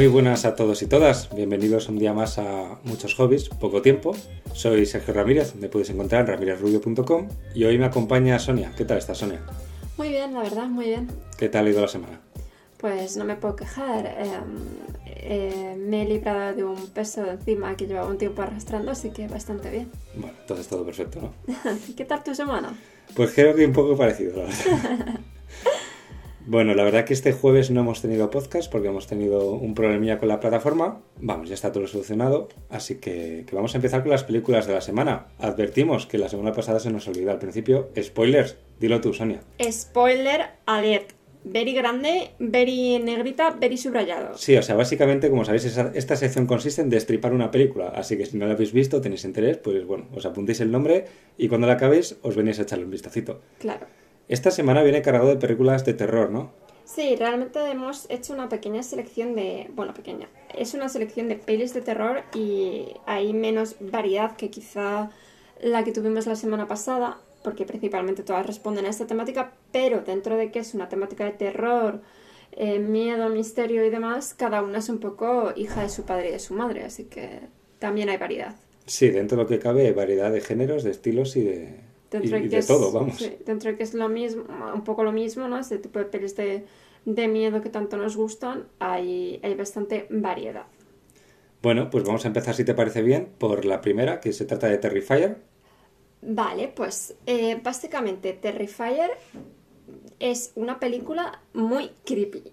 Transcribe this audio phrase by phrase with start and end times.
[0.00, 4.16] Muy buenas a todos y todas, bienvenidos un día más a Muchos Hobbies, poco tiempo.
[4.54, 8.72] Soy Sergio Ramírez, me puedes encontrar en ramirezrubio.com y hoy me acompaña Sonia.
[8.74, 9.42] ¿Qué tal estás, Sonia?
[9.98, 11.06] Muy bien, la verdad, muy bien.
[11.36, 12.18] ¿Qué tal ha ido la semana?
[12.78, 14.06] Pues no me puedo quejar.
[14.06, 14.56] em,
[15.04, 19.10] eh, me he librado de un peso de encima que llevaba un tiempo arrastrando, así
[19.10, 19.90] que bastante bien.
[20.14, 21.54] Bueno, entonces todo perfecto, ¿no?
[21.94, 22.72] ¿Qué tal tu semana?
[23.14, 25.20] Pues creo que un poco parecido, la verdad.
[26.50, 30.18] Bueno, la verdad que este jueves no hemos tenido podcast porque hemos tenido un problemilla
[30.18, 31.00] con la plataforma.
[31.20, 32.48] Vamos, ya está todo solucionado.
[32.68, 35.28] Así que, que vamos a empezar con las películas de la semana.
[35.38, 37.90] Advertimos que la semana pasada se nos olvidó al principio.
[37.96, 39.42] Spoilers, dilo tú, Sonia.
[39.70, 41.12] Spoiler alert.
[41.44, 44.36] Very grande, very negrita, very subrayado.
[44.36, 47.90] Sí, o sea, básicamente, como sabéis, esta sección consiste en destripar una película.
[47.90, 51.04] Así que si no la habéis visto, tenéis interés, pues bueno, os apuntéis el nombre
[51.38, 53.40] y cuando la acabéis os venís a echarle un vistacito.
[53.60, 53.86] Claro.
[54.30, 56.52] Esta semana viene cargado de películas de terror, ¿no?
[56.84, 59.68] Sí, realmente hemos hecho una pequeña selección de...
[59.74, 60.28] Bueno, pequeña.
[60.56, 65.10] Es una selección de pelis de terror y hay menos variedad que quizá
[65.60, 70.36] la que tuvimos la semana pasada, porque principalmente todas responden a esta temática, pero dentro
[70.36, 72.00] de que es una temática de terror,
[72.52, 76.32] eh, miedo, misterio y demás, cada una es un poco hija de su padre y
[76.32, 77.40] de su madre, así que
[77.80, 78.54] también hay variedad.
[78.86, 82.38] Sí, dentro de lo que cabe, hay variedad de géneros, de estilos y de, Dentro
[82.38, 83.16] y de de que es, todo, vamos.
[83.16, 84.44] sí, dentro de que es lo mismo,
[84.74, 85.58] un poco lo mismo, ¿no?
[85.58, 86.66] Este tipo de pelis de,
[87.04, 90.66] de miedo que tanto nos gustan, hay, hay bastante variedad.
[91.62, 94.66] Bueno, pues vamos a empezar, si te parece bien, por la primera, que se trata
[94.66, 95.42] de Terrifier.
[96.22, 99.10] Vale, pues eh, básicamente Terrifier
[100.18, 102.52] es una película muy creepy.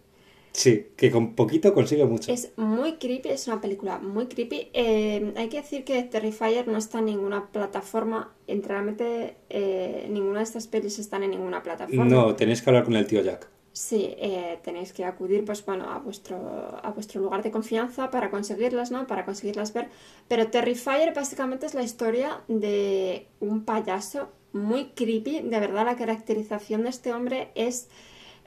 [0.57, 2.33] Sí, que con poquito consigue mucho.
[2.33, 4.71] Es muy creepy, es una película muy creepy.
[4.73, 8.33] Eh, hay que decir que Terrifier no está en ninguna plataforma.
[8.47, 12.05] Realmente eh, ninguna de estas pelis están en ninguna plataforma.
[12.05, 13.47] No, tenéis que hablar con el tío Jack.
[13.71, 18.31] Sí, eh, tenéis que acudir pues bueno a vuestro a vuestro lugar de confianza para
[18.31, 19.05] conseguirlas, ¿no?
[19.05, 19.89] Para conseguirlas ver.
[20.27, 25.41] Pero Terrifier básicamente es la historia de un payaso muy creepy.
[25.41, 27.89] De verdad, la caracterización de este hombre es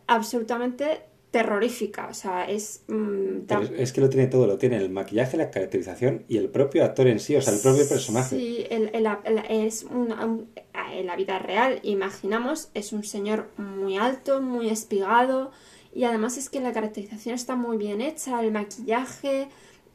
[0.09, 2.09] absolutamente terrorífica.
[2.11, 5.51] O sea, es mm, es, es que lo tiene todo, lo tiene el maquillaje, la
[5.51, 8.37] caracterización y el propio actor en sí, o sea, el propio personaje.
[8.37, 10.49] Sí, el- el- el- es una- un-
[10.93, 15.53] en la vida real, imaginamos, es un señor muy alto, muy espigado
[15.95, 19.49] y además es que la caracterización está muy bien hecha, el maquillaje,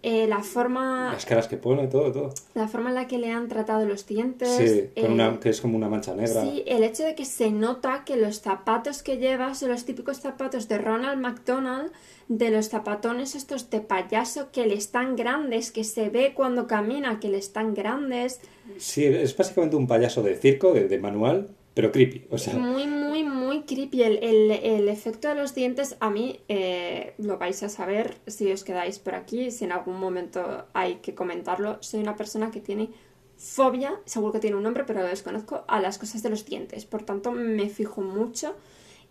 [0.03, 2.33] eh, la forma, Las caras que pone, todo, todo.
[2.53, 4.49] la forma en la que le han tratado los dientes.
[4.49, 6.41] Sí, con eh, una, que es como una mancha negra.
[6.43, 10.17] Sí, el hecho de que se nota que los zapatos que lleva son los típicos
[10.19, 11.91] zapatos de Ronald McDonald,
[12.27, 17.19] de los zapatones estos de payaso que le están grandes, que se ve cuando camina
[17.19, 18.41] que le están grandes.
[18.77, 22.25] Sí, es básicamente un payaso de circo, de, de manual, pero creepy.
[22.31, 24.01] O sea, Muy, muy, muy creepy.
[24.01, 28.51] El, el- el efecto de los dientes, a mí eh, lo vais a saber si
[28.51, 31.77] os quedáis por aquí, si en algún momento hay que comentarlo.
[31.81, 32.89] Soy una persona que tiene
[33.37, 36.85] fobia, seguro que tiene un nombre, pero lo desconozco, a las cosas de los dientes.
[36.85, 38.55] Por tanto, me fijo mucho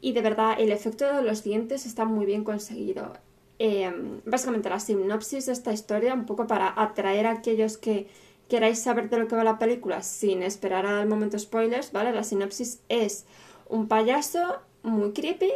[0.01, 3.13] y de verdad el efecto de los dientes está muy bien conseguido.
[3.59, 3.93] Eh,
[4.25, 8.09] básicamente la sinopsis de esta historia, un poco para atraer a aquellos que
[8.49, 12.13] queráis saber de lo que va la película sin esperar al momento spoilers, ¿vale?
[12.13, 13.25] La sinopsis es
[13.69, 15.51] un payaso muy creepy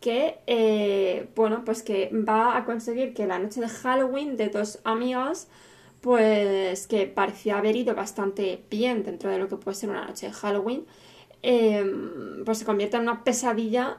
[0.00, 4.78] que, eh, bueno, pues que va a conseguir que la noche de Halloween de dos
[4.84, 5.48] amigas,
[6.00, 10.28] pues que parecía haber ido bastante bien dentro de lo que puede ser una noche
[10.28, 10.86] de Halloween,
[11.42, 11.84] eh,
[12.44, 13.98] pues se convierta en una pesadilla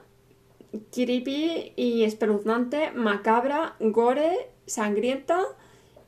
[0.91, 5.41] creepy y espeluznante, macabra, gore, sangrienta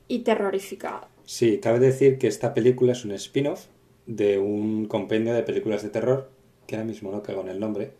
[0.08, 1.08] y terrorífica.
[1.31, 3.68] Sí, cabe decir que esta película es un spin-off
[4.06, 6.30] de un compendio de películas de terror,
[6.68, 7.94] que ahora mismo no caigo en el nombre,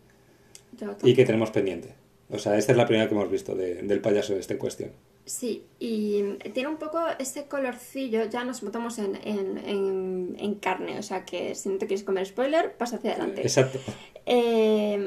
[1.02, 1.94] y que tenemos pendiente.
[2.30, 4.90] O sea, esta es la primera que hemos visto de- del payaso de esta cuestión.
[5.24, 6.22] Sí, y
[6.52, 11.24] tiene un poco ese colorcillo, ya nos metamos en, en, en- en carne, o sea
[11.24, 13.40] que si no te quieres comer spoiler, pasa hacia adelante.
[13.42, 13.78] Exacto.
[14.26, 14.98] Eh,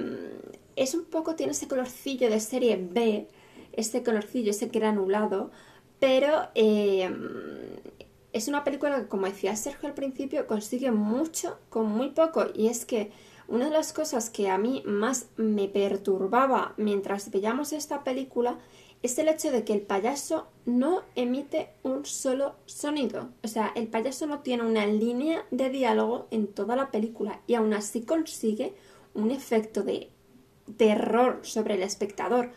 [0.75, 3.27] es un poco, tiene ese colorcillo de serie B,
[3.73, 5.51] ese colorcillo, ese granulado,
[5.99, 7.09] pero eh,
[8.35, 12.47] es una película que, como decía Sergio al principio, consigue mucho con muy poco.
[12.53, 13.09] Y es que
[13.47, 18.59] una de las cosas que a mí más me perturbaba mientras veíamos esta película
[19.01, 23.29] es el hecho de que el payaso no emite un solo sonido.
[23.41, 27.53] O sea, el payaso no tiene una línea de diálogo en toda la película y
[27.53, 28.73] aún así consigue
[29.13, 30.09] un efecto de
[30.75, 32.51] terror sobre el espectador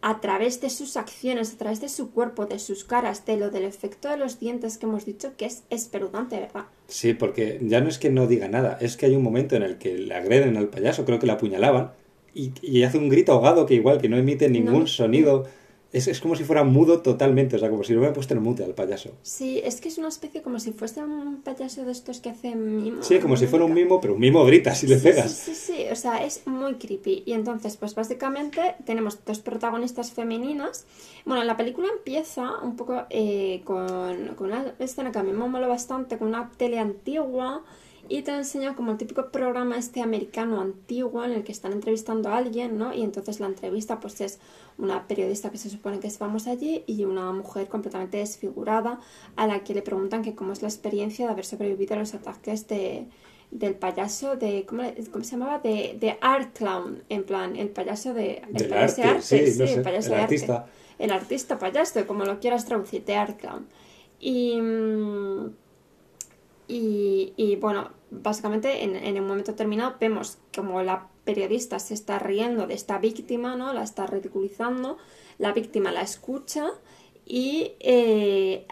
[0.00, 3.50] a través de sus acciones, a través de su cuerpo, de sus caras, de lo
[3.50, 6.66] del efecto de los dientes que hemos dicho que es espeluznante, ¿verdad?
[6.86, 9.62] Sí, porque ya no es que no diga nada, es que hay un momento en
[9.64, 11.90] el que le agreden al payaso, creo que le apuñalaban,
[12.34, 14.86] y, y hace un grito ahogado que igual que no emite ningún No.
[14.86, 15.46] sonido.
[15.90, 18.42] Es, es como si fuera mudo totalmente, o sea, como si no me puesto en
[18.42, 19.12] mute al payaso.
[19.22, 22.76] Sí, es que es una especie como si fuese un payaso de estos que hacen
[22.82, 23.02] mimo.
[23.02, 25.32] Sí, como si fuera un mimo, pero un mimo grita si le Sí, pegas.
[25.32, 27.22] Sí, sí, sí, o sea, es muy creepy.
[27.24, 30.84] Y entonces, pues básicamente tenemos dos protagonistas femeninas.
[31.24, 35.48] Bueno, la película empieza un poco eh, con, con una escena que a mí me
[35.48, 37.62] mola bastante, con una tele antigua.
[38.10, 42.30] Y te enseña como el típico programa este americano antiguo en el que están entrevistando
[42.30, 42.94] a alguien, ¿no?
[42.94, 44.38] Y entonces la entrevista pues es
[44.78, 48.98] una periodista que se supone que es famosa allí y una mujer completamente desfigurada
[49.36, 52.14] a la que le preguntan que cómo es la experiencia de haber sobrevivido a los
[52.14, 53.08] ataques de,
[53.50, 55.58] del payaso de ¿cómo, le- cómo se llamaba?
[55.58, 59.58] De, de art clown, en plan, el payaso de el Del payaso de arte, sí,
[59.58, 60.34] no sé, el payaso el de arte.
[60.34, 60.66] artista.
[60.98, 63.66] El artista payaso, como lo quieras traducir, de art clown.
[64.18, 64.58] Y
[66.68, 72.18] y, y, bueno, básicamente en, en un momento determinado vemos como la periodista se está
[72.18, 73.72] riendo de esta víctima, ¿no?
[73.72, 74.96] La está ridiculizando,
[75.38, 76.70] la víctima la escucha
[77.26, 78.66] y eh,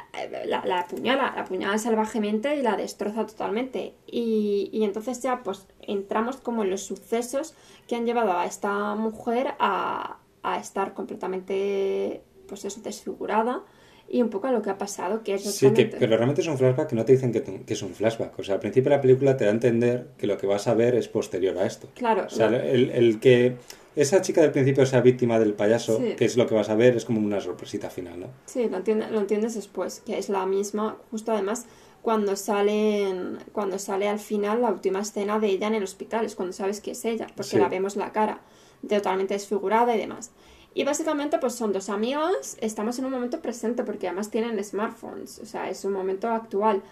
[0.46, 3.94] la, la apuñala, la apuñala salvajemente y la destroza totalmente.
[4.06, 7.54] Y, y entonces ya pues entramos como en los sucesos
[7.86, 13.62] que han llevado a esta mujer a, a estar completamente, pues eso, desfigurada
[14.08, 16.46] y un poco a lo que ha pasado, que es Sí, que, pero realmente es
[16.46, 17.42] un flashback que no te dicen que,
[17.72, 18.38] es un flashback.
[18.38, 20.66] O sea, al principio de la película te da a entender que lo que vas
[20.68, 21.88] a ver es posterior a esto.
[21.94, 22.56] Claro, O sea, no.
[22.56, 23.56] el, el que
[23.96, 26.14] esa chica del principio sea víctima del payaso, Sí.
[26.16, 28.26] que es lo que vas a ver, es como una sorpresita final, ¿no?
[28.44, 31.66] Sí, lo, entiende- lo entiendes después, que es la misma, justo además
[32.02, 36.24] cuando sale, en- cuando sale al final la última escena de ella en el hospital,
[36.26, 37.58] es cuando sabes que es ella, porque Sí.
[37.58, 38.42] la vemos la cara,
[38.88, 40.30] totalmente desfigurada y demás.
[40.76, 45.38] Y básicamente pues son dos amigas, estamos en un momento presente porque además tienen smartphones,
[45.38, 46.82] o sea, es un momento actual.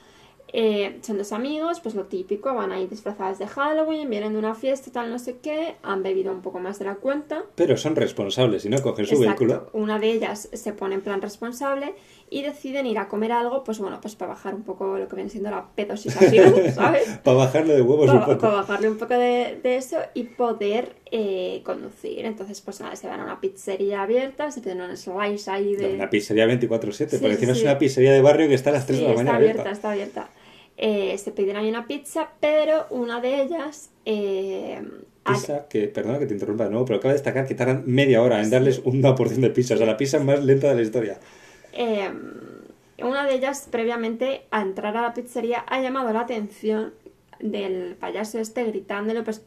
[0.55, 4.55] Eh, son dos amigos, pues lo típico, van ahí disfrazadas de Halloween, vienen de una
[4.55, 7.43] fiesta, tal, no sé qué, han bebido un poco más de la cuenta.
[7.57, 9.45] Pero son responsables y no cogen su Exacto.
[9.45, 9.71] vehículo.
[9.75, 11.95] Una de ellas se pone en plan responsable
[12.37, 15.15] y deciden ir a comer algo, pues bueno, pues para bajar un poco lo que
[15.15, 17.07] viene siendo la pedosización, ¿sabes?
[17.23, 18.39] Para bajarle de huevos un Para, poco.
[18.41, 22.25] para bajarle un poco de, de eso y poder eh, conducir.
[22.27, 25.95] Entonces, pues nada, se van a una pizzería abierta, se piden un slice ahí de...
[25.95, 28.73] Una pizzería 24-7, Sí, porque encima sí, es una pizzería de barrio que está a
[28.73, 29.77] las 3 Sí, de la está mañana abierta, abierta.
[29.77, 30.29] está abierta.
[30.77, 33.91] Eh, se piden ahí una pizza, pero una de ellas...
[34.07, 34.83] eh,
[35.25, 38.21] Pizza que, perdona que te interrumpa de nuevo, pero acaba de destacar que tardan media
[38.21, 39.75] hora en darles una porción de pizza.
[39.75, 41.19] O sea, la pizza más lenta de la historia.
[41.75, 42.11] Eh,
[43.03, 46.95] una de ellas, previamente a entrar a la pizzería, ha llamado la atención
[47.41, 49.43] del payaso este gritándole, pues,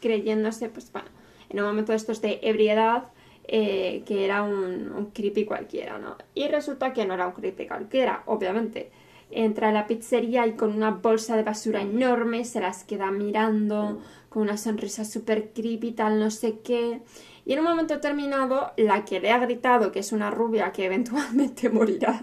[0.00, 1.08] creyéndose, pues bueno,
[1.48, 3.04] en un momento de estos de ebriedad,
[3.46, 6.16] eh, que era un, un creepy cualquiera, ¿no?
[6.34, 8.90] Y resulta que no era un creepy cualquiera, obviamente.
[9.30, 14.00] Entra a la pizzería y con una bolsa de basura enorme se las queda mirando,
[14.28, 17.00] con una sonrisa súper creepy, tal, no sé qué.
[17.48, 20.84] Y en un momento determinado, la que le ha gritado, que es una rubia que
[20.84, 22.22] eventualmente morirá,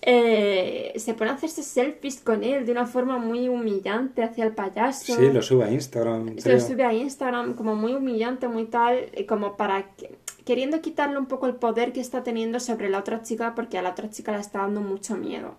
[0.00, 4.52] eh, se pone a hacerse selfies con él de una forma muy humillante hacia el
[4.52, 5.14] payaso.
[5.16, 6.36] Sí, lo sube a Instagram.
[6.36, 11.18] Lo sube a Instagram como muy humillante, muy tal, eh, como para que- queriendo quitarle
[11.18, 14.10] un poco el poder que está teniendo sobre la otra chica porque a la otra
[14.10, 15.54] chica le está dando mucho miedo.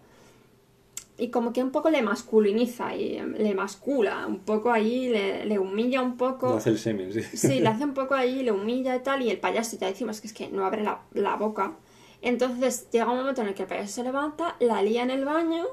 [1.18, 5.46] Y como que un poco le masculiniza y eh, le mascula, un poco ahí, le,
[5.46, 6.50] le humilla un poco.
[6.50, 7.22] Lo hace el semen, sí.
[7.22, 10.22] Sí, le hace un poco ahí, le humilla y tal, y el payaso ya decimos
[10.22, 11.78] que es que no abre la, la boca.
[12.22, 15.26] Entonces llega un momento en el que el payaso se levanta, la lía en el
[15.26, 15.66] baño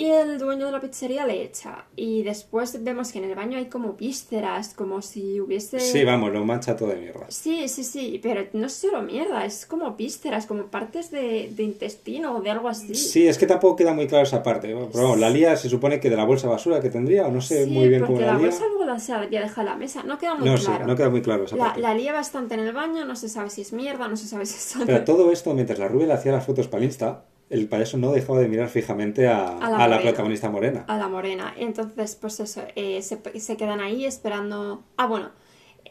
[0.00, 1.84] y el dueño de la pizzería le echa.
[1.96, 5.80] Y después vemos que en el baño hay como vísceras, como si hubiese...
[5.80, 7.26] Sí, vamos, lo mancha todo de mierda.
[7.28, 11.62] Sí, sí, sí, pero no es solo mierda, es como vísceras, como partes de, de
[11.62, 12.94] intestino o de algo así.
[12.94, 14.68] Sí, es que tampoco queda muy claro esa parte.
[14.68, 17.40] Pero vamos, la lía se supone que de la bolsa basura que tendría, o no
[17.40, 18.42] sé Sí, muy bien cómo la la lía.
[18.48, 20.86] bolsa luego la se había dejado en la mesa, no queda muy No claro.
[20.86, 21.80] no queda muy claro esa La, parte.
[21.80, 24.46] la lía bastante en el baño, no se sabe si es mierda, no se sabe
[24.46, 24.86] si es.
[24.86, 27.96] Pero todo esto, mientras la rubia le hacía las fotos para el Insta, el payaso
[27.98, 30.00] no dejaba de mirar fijamente a, A la a la morena.
[30.02, 30.84] protagonista morena.
[30.86, 31.54] a la morena.
[31.56, 34.84] Entonces, pues eso, eh, se, se quedan ahí esperando.
[34.96, 35.30] Ah, bueno,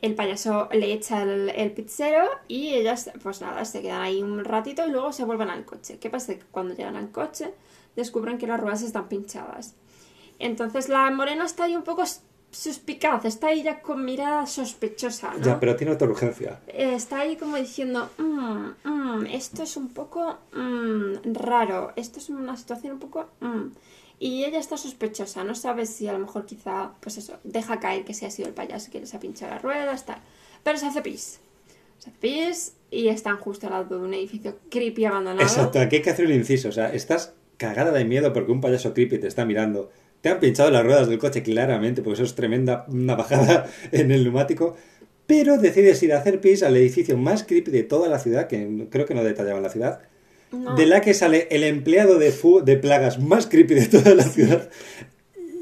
[0.01, 4.43] el payaso le echa el, el pizzero y ellas, pues nada, se quedan ahí un
[4.45, 5.97] ratito y luego se vuelven al coche.
[5.99, 6.35] ¿Qué pasa?
[6.35, 7.53] Que cuando llegan al coche
[7.95, 9.75] descubren que las ruedas están pinchadas.
[10.39, 12.03] Entonces la morena está ahí un poco
[12.51, 15.43] suspicaz, está ahí ya con mirada sospechosa, ¿no?
[15.45, 16.59] Ya, pero tiene otra urgencia.
[16.67, 22.29] Eh, está ahí como diciendo, "Mm, mm, esto es un poco mm, raro, esto es
[22.29, 23.27] una situación un poco...
[23.41, 23.65] mm".
[24.19, 28.03] Y ella está sospechosa, no sabe si a lo mejor quizá, pues eso, deja caer
[28.03, 30.17] que se ha sido el payaso que les ha pinchado las ruedas, tal.
[30.63, 31.39] Pero se hace pis.
[31.99, 35.43] Se hace pis y están justo al lado de un edificio creepy abandonado.
[35.47, 36.69] Exacto, aquí hay que hacer un inciso.
[36.69, 39.91] O sea, estás cagada de miedo porque un payaso creepy te está mirando.
[40.21, 44.11] Te han pinchado las ruedas del coche claramente, porque eso es tremenda una bajada en
[44.11, 44.75] el neumático.
[45.27, 48.87] pero decides ir a hacer pis al edificio más creepy de toda la ciudad, que
[48.89, 49.99] creo que no detallaban la ciudad,
[50.51, 50.75] No.
[50.75, 54.23] de la que sale el empleado de, fu- de plagas más creepy de toda la
[54.23, 54.69] ciudad,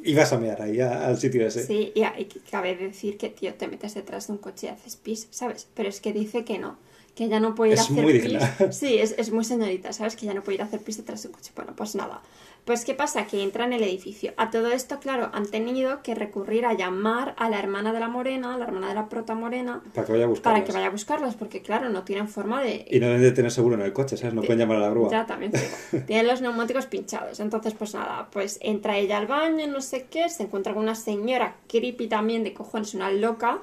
[0.03, 1.65] y vas a mear ahí a- al sitio ese.
[1.65, 4.95] Sí, y que cabe decir que, tío, te metes detrás de un coche y haces
[4.97, 5.67] pis, ¿sabes?
[5.73, 6.77] Pero es que dice que no,
[7.15, 8.23] que ella no puede ir Es a hacer muy pis.
[8.23, 8.55] digna.
[8.71, 10.15] Sí, es, es muy señorita, ¿sabes?
[10.15, 11.51] Que ella no puede ir a hacer pis detrás de un coche.
[11.55, 12.21] Bueno, pues nada.
[12.65, 13.27] Pues ¿qué pasa?
[13.27, 14.33] Que entra en el edificio.
[14.37, 18.07] A todo esto, claro, han tenido que recurrir a llamar a la hermana de la
[18.07, 20.53] morena, a la hermana de la prota morena, Para que vaya a buscar.
[20.53, 22.85] para que vaya a buscarlas, porque claro, no tienen forma de...
[22.89, 24.33] Y no deben de tener seguro en el coche, ¿sabes?
[24.33, 25.11] No pueden llamar a la grúa.
[25.11, 25.51] Ya, también.
[26.07, 27.39] Tienen los neumáticos pinchados.
[27.39, 30.95] Entonces, pues nada, pues entra ella al baño, no sé qué, se encuentra con una
[30.95, 33.59] señora creepy también de cojones, una loca,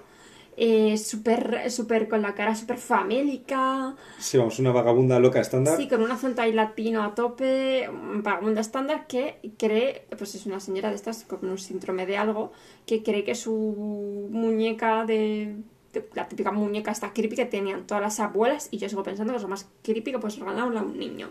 [0.56, 5.76] eh, súper, súper, con la cara súper famélica, Sí, vamos, una vagabunda loca estándar.
[5.76, 10.46] sí, con un acento ahí latino a tope, un vagabunda estándar que cree, pues es
[10.46, 12.52] una señora de estas con un síndrome de algo,
[12.86, 15.56] que cree que su muñeca de...
[15.92, 19.32] de- La típica muñeca esta creepy que tenían todas las abuelas y yo sigo pensando
[19.32, 21.30] que es lo más creepy que puedes regalarle a un niño.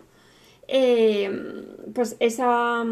[0.68, 1.30] Eh,
[1.94, 2.84] pues esa,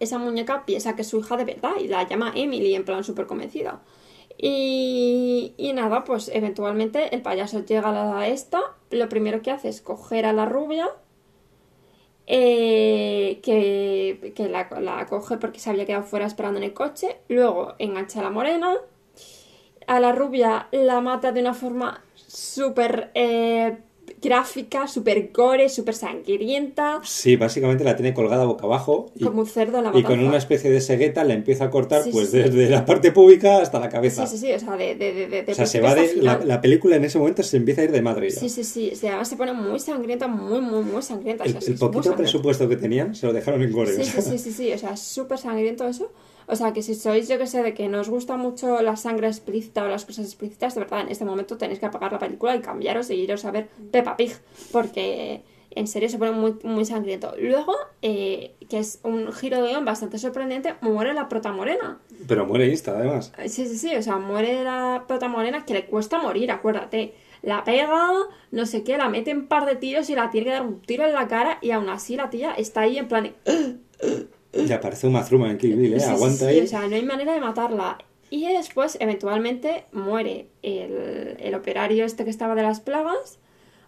[0.00, 3.04] esa muñeca piensa que es su hija de verdad y la llama Emily en plan
[3.04, 3.80] súper convencida.
[4.38, 9.80] Y, y nada, pues eventualmente el payaso llega a esta, lo primero que hace es
[9.80, 10.88] coger a la rubia,
[12.26, 17.18] eh, que, que la, la coge porque se había quedado fuera esperando en el coche,
[17.28, 18.76] luego engancha a la morena,
[19.86, 23.78] a la rubia la mata de una forma súper eh,
[24.22, 29.46] gráfica, súper gore, súper sangrienta, Sí, básicamente la tiene colgada boca abajo y, como un
[29.46, 32.30] cerdo en la y con una especie de cegueta la empieza a cortar Sí, pues
[32.30, 34.26] sí, desde la parte pública hasta la cabeza.
[34.26, 36.14] Sí, sí, sí, o sea, de, de, de, de- O sea, se va de...
[36.22, 38.40] La, película en ese momento se empieza a ir de madre ya.
[38.40, 41.44] Sí, sí, sí, o sea, además se pone muy sangrienta, muy, muy, muy sangrienta.
[41.44, 43.92] o El, sea, poquito presupuesto que tenían se lo dejaron en gore.
[43.94, 44.22] Sí, o sí, sea.
[44.22, 46.10] sí, sí, sí, o sea, súper sangriento eso.
[46.48, 48.96] O sea, que si sois, yo que sé, de que no os gusta mucho la
[48.96, 52.18] sangre explícita o las cosas explícitas, de verdad, en este momento tenéis que apagar la
[52.18, 54.32] película y cambiaros e iros a ver Peppa Pig,
[54.70, 57.34] porque en serio se pone muy, muy sangriento.
[57.38, 61.98] Luego, eh, que es un giro de guion bastante sorprendente, muere la prota morena.
[62.26, 63.32] Pero muere insta, además.
[63.46, 67.14] Sí, sí, sí, o sea, muere la prota morena que le cuesta morir, acuérdate.
[67.42, 68.12] La pega,
[68.50, 70.80] no sé qué, la mete en par de tiros y la tiene que dar un
[70.80, 73.24] tiro en la cara y aún así la tía está ahí en plan...
[73.24, 74.28] de,
[74.64, 76.00] Ya parece una Thurman en Kill Bill, ¿eh?
[76.00, 76.60] Sí, Aguanta sí, ahí.
[76.60, 77.98] o sea, no hay manera de matarla.
[78.30, 83.38] Y después, eventualmente, muere el, el operario este que estaba de las plagas,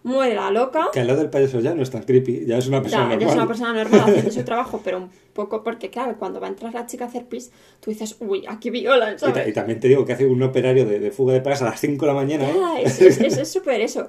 [0.03, 0.87] muere la loca.
[0.93, 3.09] Que al lado del payaso ya no es tan creepy, ya es una persona Ya,
[3.09, 3.29] ya normal.
[3.29, 6.51] es una persona normal haciendo su trabajo, pero un poco porque, claro, cuando va a
[6.51, 9.47] entrar la chica a hacer pis, tú dices, uy, aquí violan, Y, ¿sabes?
[9.47, 11.79] y también te digo que hace un operario de, de fuga de plagas a las
[11.81, 12.53] 5 de la mañana, ¿eh?
[12.55, 14.07] Ya, es es- es- es súper eso.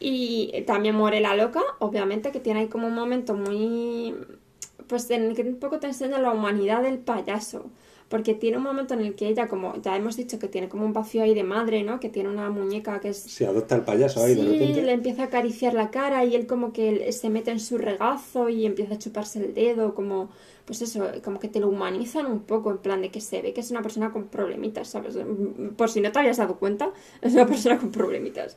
[0.00, 4.14] Y también muere la loca, obviamente, que tiene ahí como un momento muy...
[4.86, 7.70] Pues en el que un poco te enseña la humanidad del payaso.
[8.08, 10.84] Porque tiene un momento en el que ella, como ya hemos dicho, que tiene como
[10.84, 11.98] un vacío ahí de madre, ¿no?
[11.98, 13.16] Que tiene una muñeca que es...
[13.16, 14.82] Se adopta al payaso ahí de repente.
[14.82, 18.48] le empieza a acariciar la cara y él como que se mete en su regazo
[18.48, 20.30] y empieza a chuparse el dedo, como,
[20.66, 23.52] pues eso, como que te lo humanizan un poco, en plan de que se ve
[23.52, 25.18] que es una persona con problemitas, ¿sabes?
[25.76, 28.56] Por si no te habías dado cuenta, es una persona con problemitas.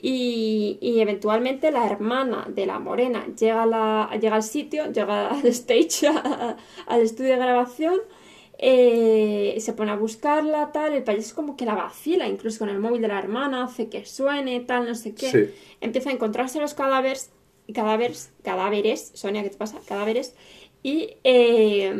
[0.00, 5.44] Y, y eventualmente la hermana de la morena llega, la, llega al sitio, llega al
[5.46, 7.98] stage, a- al estudio de grabación,
[8.58, 12.78] eh, se pone a buscarla, tal, el payaso como que la vacila, incluso con el
[12.78, 15.30] móvil de la hermana, hace que suene, tal, no sé qué.
[15.30, 15.54] Sí.
[15.80, 17.30] Empieza a encontrarse los cadáveres,
[17.74, 19.78] cadáveres, cadáveres, Sonia, ¿qué te pasa?
[19.86, 20.34] Cadáveres,
[20.82, 21.92] y eh,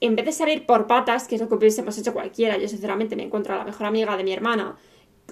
[0.00, 3.14] en vez de salir por patas, que es lo que hubiésemos hecho cualquiera, yo sinceramente
[3.14, 4.76] me encuentro a la mejor amiga de mi hermana,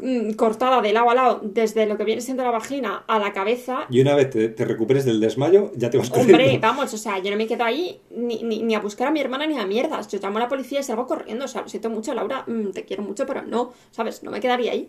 [0.03, 3.33] mm, cortada de lado a lado, desde lo que viene siendo la vagina a la
[3.33, 6.35] cabeza, Y una vez te, te recuperes del desmayo, ya te vas corriendo.
[6.37, 9.11] Hombre, vamos, o sea, yo no me quedo ahí ni, ni, ni a buscar a
[9.11, 10.09] mi hermana ni a mierdas.
[10.09, 11.45] Yo llamo a la policía y salgo corriendo.
[11.45, 14.23] O sea, lo siento mucho, Laura, mm, te quiero mucho, pero no, ¿sabes?
[14.23, 14.89] No me quedaría ahí.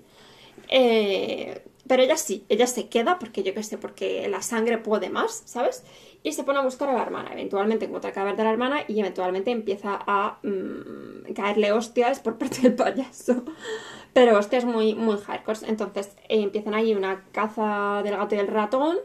[0.70, 5.10] Eh, pero ella sí, ella se queda porque yo qué sé, porque la sangre puede
[5.10, 5.84] más, ¿sabes?
[6.24, 7.34] Y se pone a buscar a la hermana.
[7.34, 12.38] Eventualmente encuentra el cadáver de la hermana y eventualmente empieza a mm, caerle hostias por
[12.38, 13.44] parte del payaso.
[14.14, 15.60] Pero hostias muy, muy hardcore.
[15.68, 18.98] Entonces eh, empiezan ahí una caza del gato y del ratón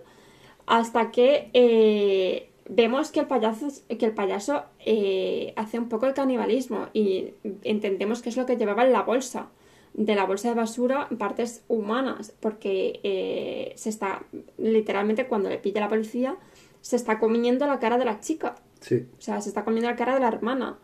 [0.67, 6.15] hasta que eh, vemos que el payaso, que el payaso eh, hace un poco el
[6.15, 9.49] canibalismo y entendemos que es lo que llevaba en la bolsa
[9.95, 14.25] de la bolsa de basura partes humanas porque eh, se está
[14.59, 16.37] literalmente cuando le pilla la policía
[16.87, 19.07] se está comiendo la cara de la chica Sí.
[19.19, 20.78] o sea se está comiendo la cara de la hermana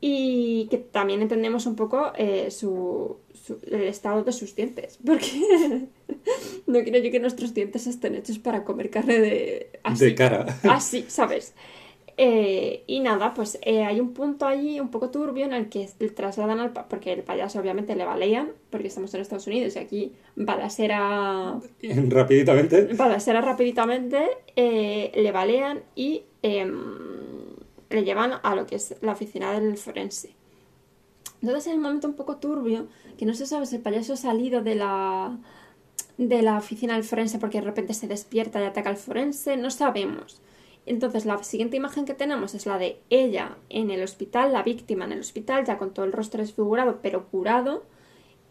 [0.00, 5.88] y que también entendemos un poco eh, su, su- el estado de sus dientes porque
[6.66, 10.58] no quiero yo que nuestros dientes estén hechos para comer carne de así De cara.
[10.64, 11.54] así, ¿sabes?
[12.20, 15.86] Eh, y nada, pues eh, hay un punto allí un poco turbio en el que
[16.16, 16.72] trasladan al...
[16.72, 21.60] pa- porque el payaso obviamente le balean, porque estamos en Estados Unidos y aquí balacera...
[22.10, 22.86] Rapiditamente.
[22.94, 26.74] balacera rapiditamente, eh, le balean y em,
[27.90, 30.34] le llevan a lo que es la oficina del forense.
[31.40, 34.16] Entonces hay un momento un poco turbio que no se sabe si el payaso ha
[34.16, 35.38] salido de la
[36.18, 39.70] de la oficina del forense porque de repente se despierta y ataca al forense, no
[39.70, 40.40] sabemos.
[40.88, 45.04] Entonces la siguiente imagen que tenemos es la de ella en el hospital, la víctima
[45.04, 47.84] en el hospital, ya con todo el rostro desfigurado pero curado.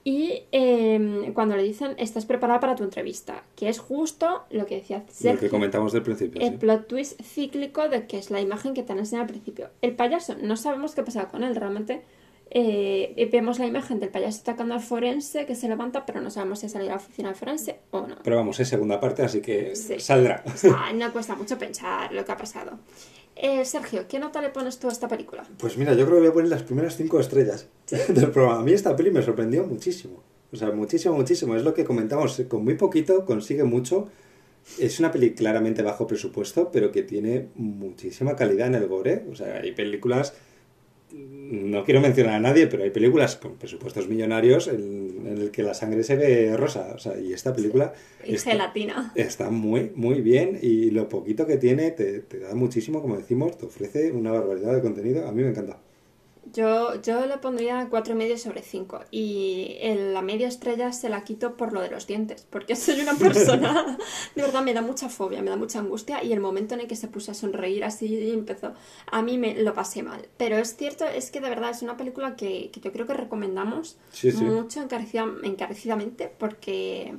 [0.04, 4.76] Y eh, cuando le dicen, estás preparada para tu entrevista, que es justo lo que
[4.76, 6.40] decía Lo que Sergio, comentamos del principio.
[6.40, 6.58] el sí.
[6.60, 9.70] plot twist cíclico de que es la imagen que te han enseñado al principio.
[9.82, 12.04] El payaso, no sabemos qué pasa con él, realmente
[12.52, 16.60] eh, vemos la imagen del payaso atacando al forense que se levanta, pero no sabemos
[16.60, 18.16] si ha salido a la oficina del forense o no.
[18.24, 20.00] Pero vamos, es segunda parte, así que Sí.
[20.00, 20.44] saldrá.
[20.46, 22.80] O sea, no cuesta mucho pensar lo que ha pasado.
[23.36, 25.46] Eh, Sergio, ¿qué nota le pones tú a esta película?
[25.60, 27.68] Pues mira, yo creo que voy a poner las primeras cinco estrellas
[28.08, 28.60] del programa.
[28.60, 30.24] A mí esta peli me sorprendió muchísimo.
[30.52, 31.56] O sea, muchísimo, muchísimo.
[31.56, 32.42] Es lo que comentamos.
[32.48, 34.08] Con muy poquito consigue mucho.
[34.80, 39.26] Es una peli claramente bajo presupuesto, pero que tiene muchísima calidad en el gore.
[39.32, 40.34] O sea, hay películas...
[41.12, 45.64] No quiero mencionar a nadie, pero hay películas con presupuestos millonarios en, en el que
[45.64, 46.94] la sangre se ve rosa.
[46.96, 49.14] O sea, y esta película Y está, gelatina.
[49.16, 53.58] está muy, muy bien y lo poquito que tiene te, te da muchísimo, como decimos,
[53.58, 55.28] te ofrece una barbaridad de contenido.
[55.28, 55.82] A mí me encanta.
[56.54, 59.78] Yo, yo le pondría cuatro y medio sobre 5 y
[60.14, 63.98] la media estrella se la quito por lo de los dientes, porque soy una persona,
[64.36, 66.88] de verdad me da mucha fobia, me da mucha angustia y el momento en el
[66.88, 68.74] que se puso a sonreír así y empezó,
[69.12, 70.28] a mí me lo pasé mal.
[70.38, 73.14] Pero es cierto, es que de verdad es una película que, que yo creo que
[73.14, 74.44] recomendamos Sí, sí.
[74.44, 77.16] mucho encarecida- encarecidamente porque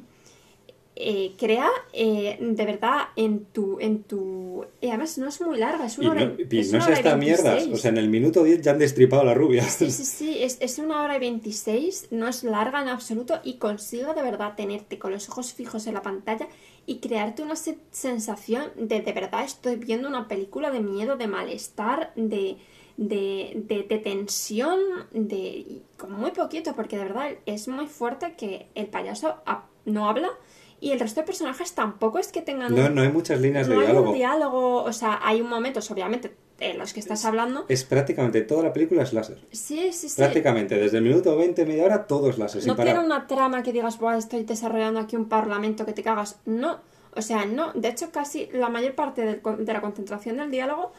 [1.01, 3.79] eh, crea eh, de verdad en tu...
[3.81, 6.73] En tu y además no es muy larga, es Y una hora no, y- es
[6.73, 7.53] no una es esta mierda.
[7.55, 7.75] 26.
[7.75, 9.63] O sea, en el minuto 10 ya han destripado a la rubia.
[9.63, 13.55] Sí, sí, sí, es, es una hora y 26, no es larga en absoluto y
[13.59, 16.49] consigo de verdad tenerte con los ojos fijos en la pantalla
[16.87, 21.27] y crearte una se- sensación de de verdad estoy viendo una película de miedo, de
[21.29, 22.57] malestar, de,
[22.97, 24.81] de, de, de tensión,
[25.13, 29.37] de con muy poquito, porque de verdad es muy fuerte que el payaso
[29.85, 30.31] no habla
[30.81, 33.67] y el resto de personajes tampoco es que tengan No, un- no hay muchas líneas
[33.69, 34.11] de no hay diálogo.
[34.11, 37.65] un diálogo, o sea, hay un momentos obviamente en los que estás hablando.
[37.69, 39.39] Es prácticamente toda la película es láser.
[39.53, 40.17] Sí, sí, sí.
[40.17, 42.95] Prácticamente, desde el minuto 20, media hora, todo es láser, No parar.
[42.95, 46.41] tiene una trama que digas, Buah, estoy desarrollando aquí un parlamento que te cagas.
[46.47, 46.79] No.
[47.15, 47.73] O sea, no.
[47.75, 50.93] De hecho, casi la mayor parte de la concentración del diálogo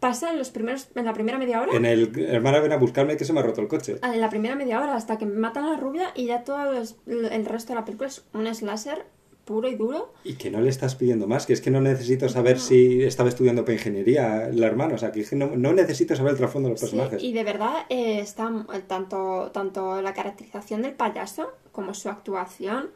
[0.00, 1.72] pasa en los primeros, en la primera media hora.
[1.76, 3.96] En el hermana ven a buscarme que se me ha roto el coche.
[4.02, 6.96] En la primera media hora, hasta que matan a la rubia y ya todo los-
[7.06, 9.04] el resto de la película es un slasher
[9.44, 10.12] puro y duro.
[10.24, 13.28] Y que no le estás pidiendo más, que es que no necesito saber si estaba
[13.28, 16.72] estudiando para ingeniería la hermana, o sea, que no, no necesito saber el trasfondo de
[16.72, 17.22] los Sí, personajes.
[17.22, 18.50] y de verdad eh, está
[18.88, 22.90] tanto, tanto la caracterización del payaso como su actuación,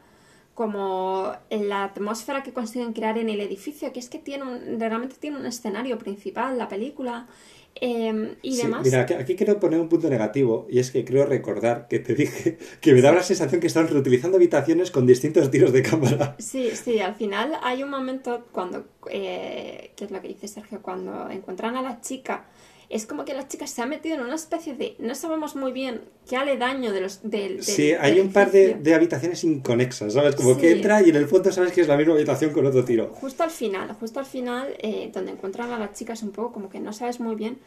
[0.65, 5.15] como la atmósfera que consiguen crear en el edificio, que es que tiene un- realmente
[5.19, 7.25] tiene un escenario principal, la película,
[7.73, 8.83] eh, y Sí, demás.
[8.83, 12.59] mira, aquí- quiero poner un punto negativo y es que creo recordar que te dije
[12.79, 16.35] que me daba la sensación que estaban reutilizando habitaciones con distintos tiros de cámara.
[16.37, 20.79] Sí, sí, al final hay un momento cuando, eh, que es lo que dice Sergio,
[20.83, 22.45] cuando encuentran a la chica,
[22.91, 25.71] es como que la chica se ha metido en una especie de, no sabemos muy
[25.71, 29.43] bien qué aledaño de los, del, del- Sí, hay del un par de, de habitaciones
[29.43, 30.35] inconexas, ¿sabes?
[30.35, 30.61] Como Sí.
[30.61, 33.07] que entra y en el fondo sabes que es la misma habitación con otro tiro.
[33.13, 36.51] Justo al final, justo al final, eh, donde encuentran a la chica es un poco
[36.53, 37.57] como que no sabes muy bien,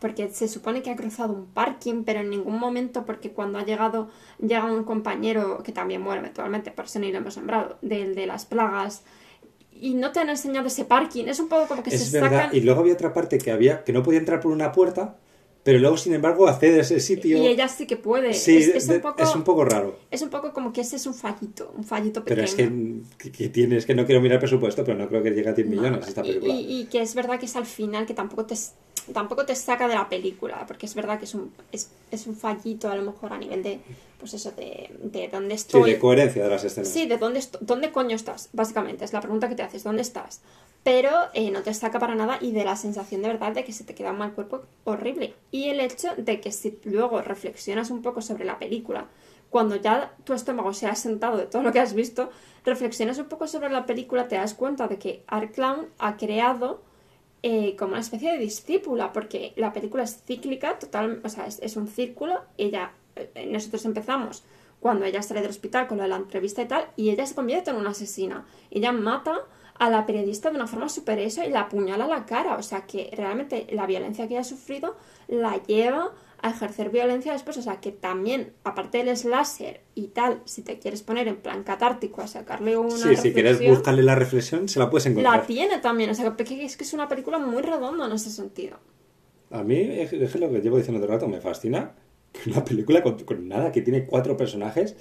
[0.00, 3.64] porque se supone que ha cruzado un parking, pero en ningún momento, porque cuando ha
[3.64, 8.16] llegado, llega un compañero que también muere eventualmente, por eso ni lo hemos nombrado, del
[8.16, 9.04] de las plagas,
[9.82, 12.44] y no te han enseñado ese parking, es un poco como que Es se verdad.
[12.44, 12.56] sacan...
[12.56, 15.16] Y luego había otra parte que había que no podía entrar por una puerta,
[15.64, 17.36] pero luego, sin embargo, accede a ese sitio.
[17.38, 18.34] Y ella sí que puede.
[18.34, 19.96] Sí, es, es un poco, es un poco raro.
[20.10, 23.02] es un poco como que ese es un fallito, un fallito Pero pequeño.
[23.02, 25.48] es que, que, tienes que no quiero mirar el presupuesto, pero no creo que llegue
[25.48, 26.54] a 10 No, millones esta y- película.
[26.54, 28.56] Y, y que es verdad que es al final que tampoco te
[29.12, 32.36] tampoco te saca de la película, porque es verdad que es un, es, es un
[32.36, 33.80] fallito a lo mejor a nivel de,
[34.18, 35.90] pues eso, de, de dónde Sí, estoy.
[35.92, 36.88] de coherencia de las escenas.
[36.90, 40.40] Sí, de dónde, dónde coño estás, básicamente, es la pregunta que te haces, ¿dónde estás?
[40.84, 43.72] Pero eh, no te saca para nada y de la sensación de verdad de que
[43.72, 45.34] se te queda un mal cuerpo horrible.
[45.52, 49.06] Y el hecho de que si luego reflexionas un poco sobre la película,
[49.48, 52.30] cuando ya tu estómago se ha sentado de todo lo que has visto,
[52.64, 56.80] reflexionas un poco sobre la película, te das cuenta de que Art Clown ha creado
[57.42, 61.76] eh, como una especie de discípula, porque la película es cíclica, total, o sea, es,
[61.76, 62.40] un círculo.
[62.56, 64.44] Ella, eh, nosotros empezamos
[64.80, 67.34] cuando ella sale del hospital con lo de la entrevista y tal, y ella se
[67.34, 68.46] convierte en una asesina.
[68.70, 69.40] Ella mata
[69.78, 72.56] a la periodista de una forma súper eso y la apuñala a la cara.
[72.56, 77.32] O sea que realmente la violencia que ella ha sufrido la lleva a ejercer violencia
[77.32, 77.56] después.
[77.56, 81.62] O sea que también, aparte del slasher y tal, si te quieres poner en plan
[81.62, 82.90] catártico a sacarle una.
[82.90, 85.38] Sí, si quieres buscarle la reflexión, se la puedes encontrar.
[85.38, 86.10] La tiene también.
[86.10, 88.78] O sea que es que es una película muy redonda en ese sentido.
[89.50, 91.92] A mí, es es lo que llevo diciendo todo el rato, me fascina
[92.32, 94.96] que una película con, con nada, que tiene cuatro personajes,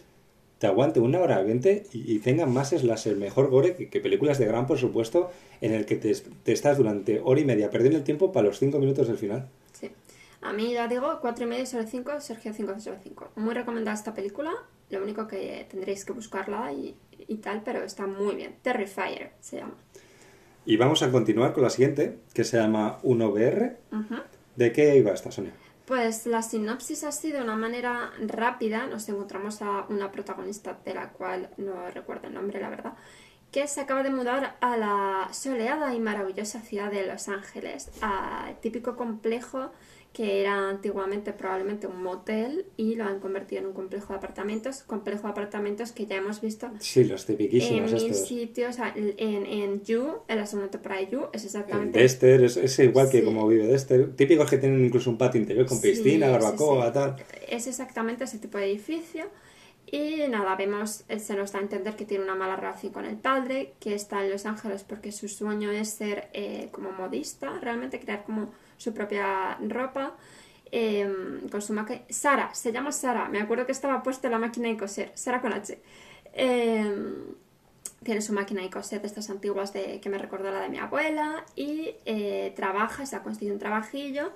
[0.59, 4.37] te aguante una hora veinte y, y tenga más slasher, mejor gore que, que películas
[4.37, 8.03] de gran presupuesto en el que te, te estás durante hora y media perdiendo el
[8.03, 9.49] tiempo para los cinco minutos del final.
[10.41, 13.31] A mí ya digo 4,5 sobre 5, Sergio 5 sobre 5.
[13.35, 14.51] Muy recomendada esta película.
[14.89, 18.55] Lo único que tendréis que buscarla y, y tal, pero está muy bien.
[18.61, 19.75] Terrifier se llama.
[20.65, 23.77] Y vamos a continuar con la siguiente, que se llama 1VR.
[23.91, 24.15] Ujú.
[24.55, 25.53] ¿De qué iba esta, Sonia?
[25.85, 28.87] Pues la sinopsis así de una manera rápida.
[28.87, 32.93] Nos encontramos a una protagonista de la cual no recuerdo el nombre, la verdad,
[33.51, 38.59] que se acaba de mudar a la soleada y maravillosa ciudad de Los Ángeles, al
[38.61, 39.71] típico complejo
[40.13, 44.83] que era antiguamente probablemente un motel y lo han convertido en un complejo de apartamentos,
[44.83, 48.27] complejo de apartamentos que ya hemos visto Sí, los en mil estos.
[48.27, 52.77] sitios, en, en You, en la segunda temporada de You, es exactamente Dexter, es, es
[52.79, 53.25] igual que Sí.
[53.25, 54.13] como vive Dexter.
[54.17, 57.15] Típicos que tienen incluso un patio interior con piscina, sí, barbacoa, tal.
[57.47, 59.25] Es exactamente ese tipo de edificio.
[59.93, 63.05] Y nada, vemos, él se nos da a entender que tiene una mala relación con
[63.05, 67.59] el padre, que está en Los Ángeles porque su sueño es ser eh, como modista,
[67.59, 70.15] realmente crear como su propia ropa.
[70.71, 71.05] eh,
[71.51, 72.01] con su máquina.
[72.09, 75.53] Sara, se llama Sara, me acuerdo que estaba puesta la máquina de coser, Sara con
[75.53, 75.81] H.
[76.33, 77.13] Eh,
[78.03, 80.79] tiene su máquina de coser de estas antiguas de, que me recordó la de mi
[80.79, 84.31] abuela y eh, trabaja, se ha conseguido un trabajillo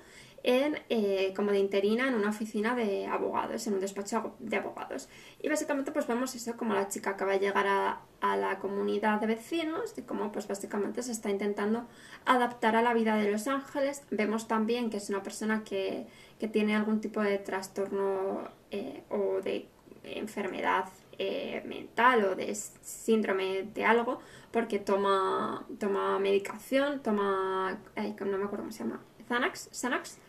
[0.47, 5.09] en, eh, como de interina en una oficina de abogados, en un despacho de abogados.
[5.41, 9.19] Y básicamente pues vemos eso, como la chica acaba de llegar a, a la comunidad
[9.19, 11.87] de vecinos y como pues básicamente se está intentando
[12.25, 14.03] adaptar a la vida de Los Ángeles.
[14.11, 16.05] Vemos también que es una persona que,
[16.39, 19.67] que tiene algún tipo de trastorno eh, o de
[20.03, 20.85] enfermedad
[21.17, 24.19] eh, mental o de síndrome de algo
[24.51, 30.19] porque toma, toma medicación, toma, ay, no me acuerdo cómo se llama, Xanax, Xanax.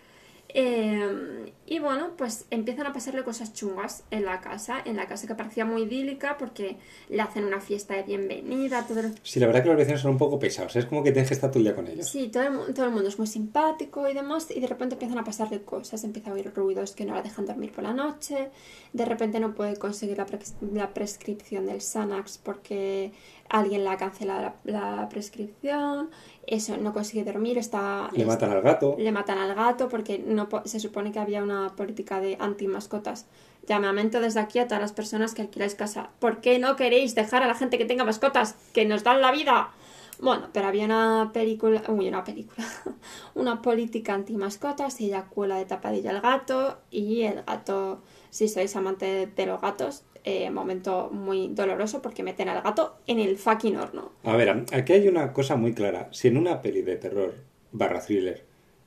[0.58, 5.26] Eh, y bueno, pues empiezan a pasarle cosas chungas en la casa, en la casa
[5.26, 6.78] que parecía muy idílica porque
[7.10, 10.12] le hacen una fiesta de bienvenida, todo el- Sí, la verdad que los vecinos son
[10.12, 10.74] un poco pesados.
[10.76, 12.08] Es como que tienes que estar todo el día con ellos.
[12.08, 15.18] Sí, todo el, todo el mundo es muy simpático y demás, y de repente empiezan
[15.18, 18.48] a pasarle cosas, empieza a oír ruidos que no la dejan dormir por la noche,
[18.94, 23.12] de repente no puede conseguir la, pres- la prescripción del Xanax porque
[23.48, 26.10] alguien le ha cancelado la, la prescripción,
[26.46, 28.08] eso, no consigue dormir, está...
[28.12, 28.94] Le matan al gato.
[28.98, 33.26] le matan al gato porque no se supone que había una política de anti-mascotas.
[33.66, 36.10] Llamamiento desde aquí a todas las personas que alquiláis casa.
[36.20, 38.54] ¿Por qué no queréis dejar a la gente que tenga mascotas?
[38.72, 39.70] ¡Que nos dan la vida!
[40.18, 42.66] Bueno, pero había una película, uy, una película,
[43.34, 48.74] una política anti-mascotas y ella cuela de tapadilla al gato y el gato, si sois
[48.76, 53.76] amante de los gatos, eh, momento muy doloroso porque meten al gato en el fucking
[53.76, 54.12] horno.
[54.24, 56.08] A ver, aquí hay una cosa muy clara.
[56.10, 57.32] Si en una peli de terror
[57.72, 58.44] barra thriller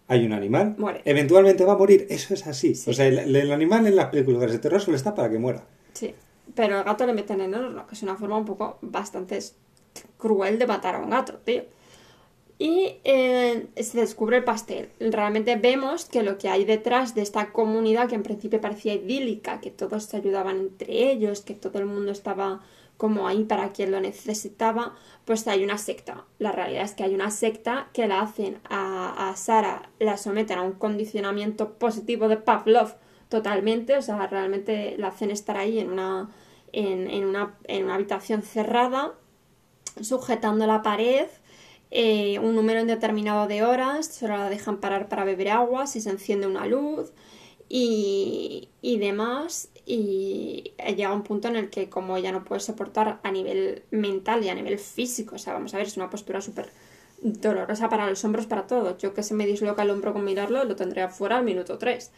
[0.08, 1.02] hay un animal, Muere.
[1.06, 2.06] eventualmente va a morir.
[2.10, 2.76] Eso es así.
[2.76, 2.90] Sí.
[2.90, 5.64] O sea, el, el animal en las películas de terror solo está para que muera.
[5.94, 6.14] Sí,
[6.56, 9.40] pero el gato le meten en el horno, que es una forma un poco bastante
[10.18, 11.64] cruel de matar a un gato, tío.
[12.62, 14.90] Y eh, se descubre el pastel.
[15.00, 19.62] Realmente vemos que lo que hay detrás de esta comunidad, que en principio parecía idílica,
[19.62, 22.60] que todos se ayudaban entre ellos, que todo el mundo estaba
[22.98, 24.94] como ahí para quien lo necesitaba,
[25.24, 26.26] pues hay una secta.
[26.38, 30.64] La realidad es que hay una secta que la hacen a, Sara, la someten a
[30.64, 32.96] un condicionamiento positivo de Pavlov
[33.30, 36.30] totalmente, o sea, realmente la hacen estar ahí en una,
[36.74, 39.14] en una, en una habitación cerrada,
[40.02, 41.28] sujetando la pared,
[41.92, 46.10] eh, un número indeterminado de horas, solo la dejan parar para beber agua, si se
[46.10, 47.12] enciende una luz
[47.68, 49.70] y, y demás.
[49.86, 54.44] Y llega un punto en el que como ella no puede soportar a nivel mental
[54.44, 56.70] y a nivel físico, o sea, vamos a ver, es una postura súper
[57.22, 58.98] dolorosa para los hombros, para todos.
[58.98, 62.12] Yo que se me disloca el hombro con mirarlo, lo tendré afuera al minuto 3.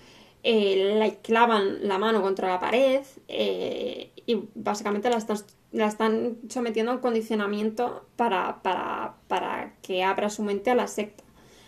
[0.44, 5.38] Eh, clavan la mano contra la pared eh, y básicamente la están,
[5.72, 10.88] la están sometiendo a un condicionamiento para, para, para que abra su mente a la
[10.88, 11.24] secta.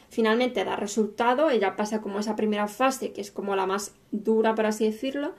[0.10, 4.54] Finalmente da resultado, ella pasa como esa primera fase, que es como la más dura,
[4.56, 5.34] por así decirlo,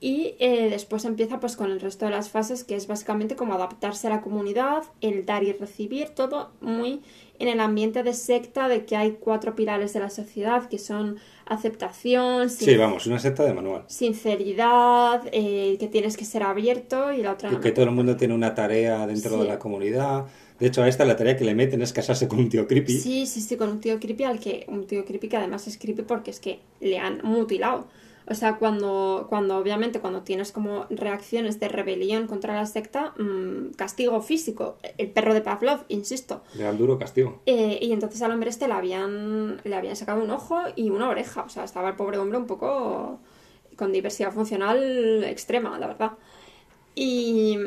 [0.00, 3.54] y eh, después empieza pues con el resto de las fases, que es básicamente como
[3.54, 7.00] adaptarse a la comunidad, el dar y recibir, todo muy
[7.38, 11.16] en el ambiente de secta, de que hay cuatro pilares de la sociedad, que son
[11.46, 13.84] aceptación, sin- Sí, vamos, una secta de manual.
[13.88, 17.52] sinceridad, eh, que tienes que ser abierto y la otra...
[17.52, 19.38] Y que todo el mundo tiene una tarea dentro Sí.
[19.40, 20.26] de la comunidad.
[20.58, 22.98] De hecho, a esta la tarea que le meten es casarse con un tío creepy.
[22.98, 24.64] Sí, sí, sí, con un tío creepy al que.
[24.68, 27.86] Un tío creepy que además es creepy porque es que le han mutilado.
[28.28, 33.70] O sea, cuando, cuando obviamente cuando tienes como reacciones de rebelión contra la secta, mmm,
[33.76, 36.42] castigo físico, el perro de Pavlov, insisto.
[36.54, 37.40] Le dan duro castigo.
[37.46, 41.08] Eh, y entonces al hombre este le habían, le habían sacado un ojo y una
[41.08, 41.42] oreja.
[41.42, 43.20] O sea, estaba el pobre hombre un poco
[43.76, 46.12] con diversidad funcional extrema, la verdad.
[46.96, 47.58] Y,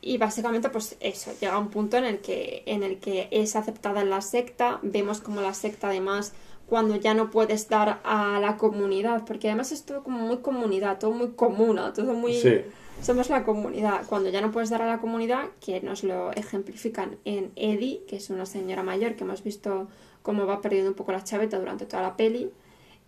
[0.00, 4.00] y básicamente, pues eso, llega un punto en el que, en el que es aceptada
[4.00, 4.78] en la secta.
[4.82, 6.32] Vemos como la secta además
[6.68, 10.98] cuando ya no puedes dar a la comunidad, porque además es todo como muy comunidad,
[10.98, 12.34] todo muy comuna, todo muy...
[12.34, 12.60] Sí.
[13.00, 14.02] Somos la comunidad.
[14.06, 18.16] Cuando ya no puedes dar a la comunidad, que nos lo ejemplifican en Eddie, que
[18.16, 19.88] es una señora mayor que hemos visto
[20.22, 22.50] cómo va perdiendo un poco la chaveta durante toda la peli,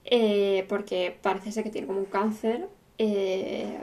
[0.04, 3.78] eh, porque parece ser que tiene como un cáncer, eh,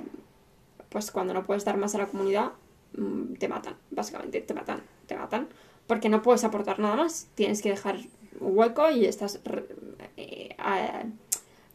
[0.89, 2.53] pues cuando no puedes dar más a la comunidad,
[2.97, 5.49] mm, te matan, básicamente, te matan, te matan,
[5.85, 7.97] porque no puedes aportar nada más, tienes que dejar
[8.39, 9.39] hueco y estás
[10.15, 10.55] eh,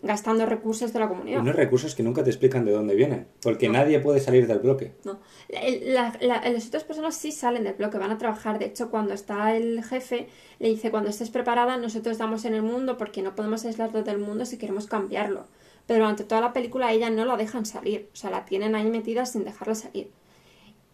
[0.02, 1.40] gastando recursos de la comunidad.
[1.40, 3.74] Unos recursos que nunca te explican de dónde vienen, porque no.
[3.74, 4.92] nadie puede salir del bloque.
[5.04, 8.58] No, la, la, las otras personas sí salen del bloque, van a trabajar.
[8.58, 12.62] De hecho, cuando está el jefe, le dice, cuando estés preparada, nosotros estamos en el
[12.62, 15.46] mundo porque no podemos aislarlo del mundo si queremos cambiarlo.
[15.86, 18.90] Pero durante toda la película ella no la dejan salir, o sea, la tienen ahí
[18.90, 20.10] metida sin dejarla salir.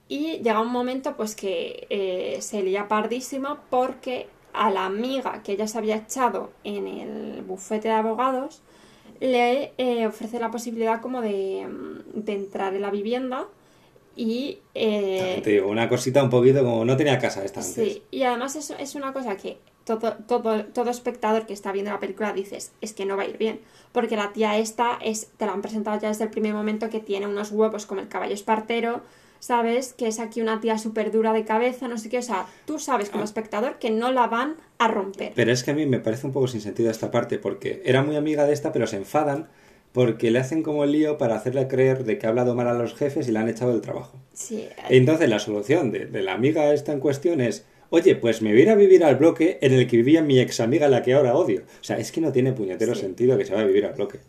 [0.09, 5.52] Y llega un momento pues que eh, se lía pardísima porque a la amiga que
[5.52, 8.62] ella se había echado en el bufete de abogados
[9.20, 11.66] le eh, ofrece la posibilidad como de,
[12.14, 13.48] de, entrar en la vivienda
[14.14, 14.58] y...
[14.74, 17.74] Eh, te digo, una cosita un poquito como no tenía casa esta antes.
[17.74, 21.90] Sí, y además es, es una cosa que todo, todo, todo espectador que está viendo
[21.90, 23.61] la película dices, es que no va a ir bien,
[23.92, 27.00] porque la tía esta es, te la han presentado ya desde el primer momento que
[27.00, 29.02] tiene unos huevos como el caballo espartero,
[29.40, 29.92] ¿sabes?
[29.92, 32.18] Que es aquí una tía súper dura de cabeza, no sé qué.
[32.18, 35.33] O sea, tú sabes como espectador que no la van a romper.
[35.35, 38.03] Pero es que a mí me parece un poco sin sentido esta parte, porque era
[38.03, 39.48] muy amiga de esta, pero se enfadan
[39.92, 42.74] porque le hacen como el lío para hacerle creer de que ha hablado mal a
[42.74, 44.18] los jefes y le han echado del trabajo.
[44.33, 44.68] Sí.
[44.90, 48.61] Entonces la solución de, de la amiga esta en cuestión es oye, pues me voy
[48.61, 51.14] a ir a vivir al bloque en el que vivía mi ex amiga, la que
[51.14, 51.62] ahora odio.
[51.81, 53.03] O sea, es que no tiene puñetero sí.
[53.03, 54.20] sentido que se vaya a vivir al bloque.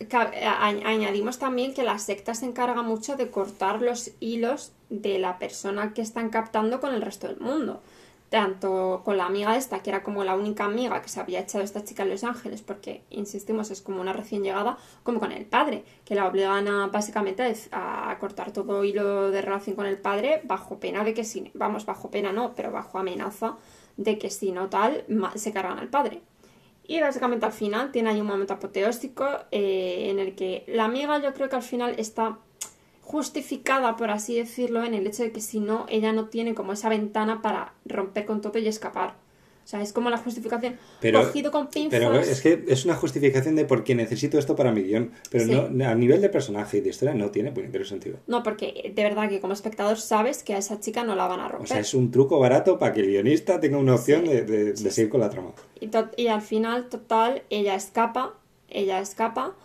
[0.86, 5.94] Añadimos también que la secta se encarga mucho de cortar los hilos de la persona
[5.94, 7.82] que están captando con el resto del mundo.
[8.30, 11.64] Tanto con la amiga esta, que era como la única amiga que se había echado
[11.64, 15.46] esta chica en Los Ángeles, porque, insistimos, es como una recién llegada, como con el
[15.46, 20.42] padre, que la obligan a, básicamente a, cortar todo hilo de relación con el padre
[20.44, 23.58] bajo pena de que si, vamos, bajo pena no, pero bajo amenaza
[23.98, 26.22] de que si no tal, se cargan al padre.
[26.90, 31.22] Y básicamente al final tiene ahí un momento apoteósico eh, en el que la amiga
[31.22, 32.40] yo creo que al final está
[33.10, 36.74] justificada, por así decirlo, en el hecho de que si no, ella no tiene como
[36.74, 39.16] esa ventana para romper con todo y escapar.
[39.66, 42.00] O sea, es como la justificación pero, cogido con pinzas.
[42.00, 45.12] Pero es que es una justificación de por qué necesito esto para mi guion.
[45.32, 45.60] Pero sí.
[45.72, 48.18] no, a nivel de personaje y de historia no tiene puñetero sentido.
[48.28, 51.40] No, porque de verdad que como espectador sabes que a esa chica no la van
[51.40, 51.66] a romper.
[51.66, 54.34] O sea, es un truco barato para que el guionista tenga una opción sí.
[54.34, 55.54] de, de, de, seguir con la trama.
[55.82, 58.36] Y, y al final, total, ella escapa,
[58.70, 59.56] ella escapa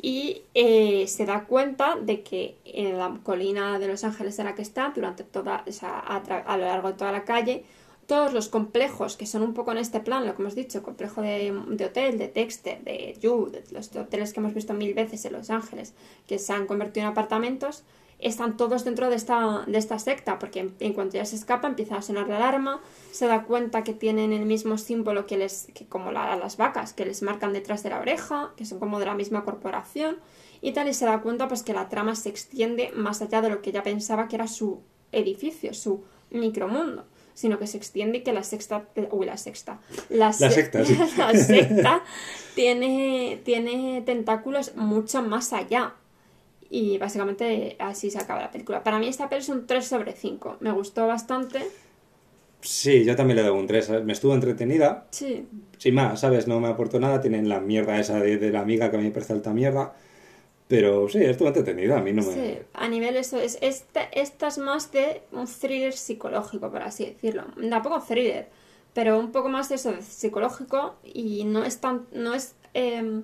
[0.00, 4.54] y eh, se da cuenta de que en la colina de Los Ángeles en la
[4.54, 7.64] que está, durante toda, o sea, a, lo largo de toda la calle,
[8.06, 11.20] todos los complejos que son un poco en este plan, lo que hemos dicho, complejo
[11.20, 15.32] de, de hotel, de Dexter, de You, los hoteles que hemos visto mil veces en
[15.32, 15.94] Los Ángeles,
[16.26, 17.82] que se han convertido en apartamentos,
[18.18, 21.68] están todos dentro de esta, de esta secta, porque en, en, cuanto ya se escapa
[21.68, 22.80] empieza a sonar la alarma,
[23.12, 26.92] se da cuenta que tienen el mismo símbolo que les, que como la, las vacas,
[26.92, 30.18] que les marcan detrás de la oreja, que son como de la misma corporación,
[30.60, 33.50] y tal, y se da cuenta pues que la trama se extiende más allá de
[33.50, 34.80] lo que ella pensaba que era su
[35.12, 37.06] edificio, su micromundo
[37.38, 39.78] sino que se extiende y que la sexta, uy, la sexta,
[40.08, 40.98] la, la secta, sí.
[41.16, 42.02] la secta
[42.56, 45.94] tiene, tiene tentáculos mucho más allá.
[46.70, 48.82] Y básicamente así se acaba la película.
[48.82, 50.58] Para mí esta peli es un 3 sobre 5.
[50.60, 51.60] Me gustó bastante.
[52.60, 54.04] Sí, yo también le doy un 3.
[54.04, 55.06] Me estuvo entretenida.
[55.10, 55.46] Sí.
[55.78, 56.46] Sin más, ¿sabes?
[56.46, 57.20] No me aportó nada.
[57.20, 59.94] Tienen la mierda esa de, de la amiga que a mí me parece alta mierda.
[60.66, 61.98] Pero sí, estuvo entretenida.
[61.98, 62.32] A mí no me...
[62.34, 63.38] Sí, a nivel eso.
[63.38, 67.44] Es, esta, esta es más de un thriller psicológico, por así decirlo.
[67.70, 68.48] Tampoco thriller,
[68.92, 70.96] pero un poco más de eso, de psicológico.
[71.02, 72.06] Y no es tan...
[72.12, 72.54] No es...
[72.74, 73.22] Eh,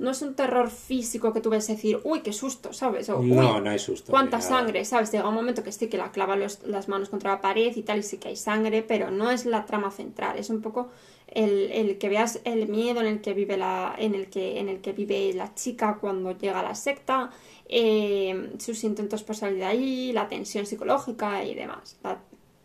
[0.00, 3.08] no es un terror físico que tú ves decir, uy, qué susto, ¿sabes?
[3.10, 4.10] O, no, no hay susto.
[4.10, 5.12] Cuánta sangre, ¿sabes?
[5.12, 7.82] Llega un momento que sí que la clava los, las manos contra la pared y
[7.82, 10.88] tal, y sí que hay sangre, pero no es la trama central, es un poco
[11.28, 14.68] el, el que veas el miedo en el que vive la, en el que, en
[14.68, 17.30] el que vive la chica cuando llega a la secta,
[17.68, 21.98] eh, sus intentos por salir de ahí, la tensión psicológica y demás.
[22.02, 22.18] La,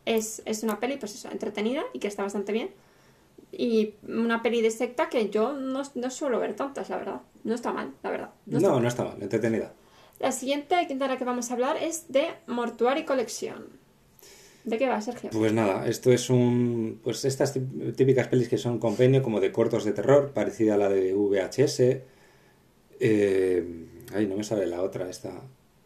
[0.06, 2.70] Es, es una peli, pues eso, entretenida y que está bastante bien.
[3.58, 7.22] Y una peli de secta que yo no, no suelo ver tantas, la verdad.
[7.44, 8.30] No está mal, la verdad.
[8.46, 9.74] No, está no, está mal, entretenida.
[10.20, 13.66] La siguiente de la que vamos a hablar es de Mortuary Collection.
[14.64, 15.30] ¿De qué va, Sergio?
[15.32, 17.00] Pues nada, esto es un.
[17.04, 20.78] Pues estas tí- típicas pelis que son compendio como de cortos de terror, parecida a
[20.78, 22.02] la de VHS.
[23.00, 25.32] Eh, ay, no me sale la otra, esta.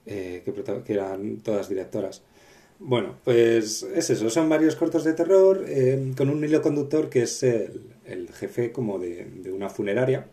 [0.05, 2.23] eh, que eran todas directoras.
[2.79, 7.23] Bueno, pues es eso, son varios cortos de terror eh, con un hilo conductor que
[7.23, 10.27] es el, el jefe como de, de una funeraria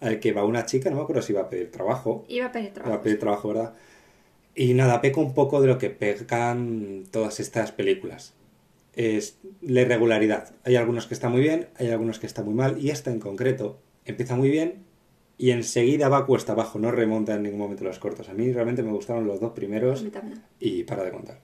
[0.00, 2.52] al que va una chica, no me acuerdo si iba a pedir trabajo, Iba a
[2.52, 2.94] pedir trabajo.
[2.94, 3.74] a pedir trabajo, ¿verdad?
[4.54, 8.32] Y nada, peca un poco de lo que pecan todas estas películas.
[8.96, 10.52] Es la irregularidad.
[10.64, 13.20] Hay algunos que están muy bien, hay algunos que están muy mal, y esta en
[13.20, 14.84] concreto empieza muy bien
[15.38, 18.28] y enseguida va cuesta abajo, no remonta en ningún momento los cortos.
[18.28, 20.02] A mí realmente me gustaron los dos primeros
[20.58, 21.40] y para de contar.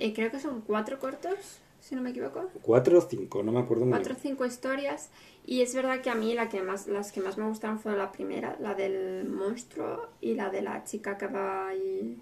[0.00, 2.48] Eh, creo que son cuatro cortos, si no me equivoco.
[2.62, 5.10] Cuatro o cinco, no me acuerdo muy Cuatro o cinco historias.
[5.44, 7.96] Y es verdad que a mí la que más, las que más me gustaron fue
[7.96, 12.18] la primera, la del monstruo y la de la chica que va ahí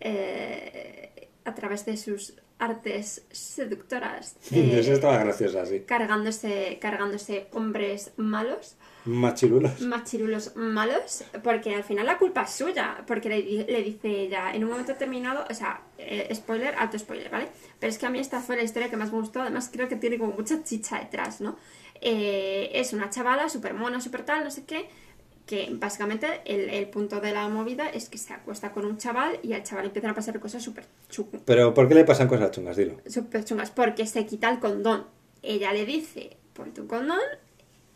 [0.00, 4.36] eh, a través de sus artes seductoras.
[4.52, 5.80] eh, Eso estaba graciosa, sí.
[5.80, 8.76] cargándose, cargándose hombres malos,
[9.08, 9.80] Machirulos.
[9.80, 14.52] machirulos malos, porque al final la culpa es suya, porque le, di- le dice ella
[14.54, 17.48] en un momento determinado, o sea, eh, spoiler, alto spoiler, ¿vale?
[17.80, 19.88] Pero es que a mí esta fue la historia que más me gustó, además creo
[19.88, 21.56] que tiene como mucha chicha detrás, ¿no?
[22.00, 24.88] Eh, es una chavala súper mona, súper tal, no sé qué,
[25.46, 29.38] que básicamente el, el punto de la movida es que se acuesta con un chaval
[29.42, 32.50] y al chaval empiezan a pasar cosas súper chu- Pero ¿por qué le pasan cosas
[32.50, 32.76] chungas?
[32.76, 32.96] Dilo.
[33.06, 35.06] súper chungas porque se quita el condón.
[35.42, 37.18] Ella le dice, pon tu condón,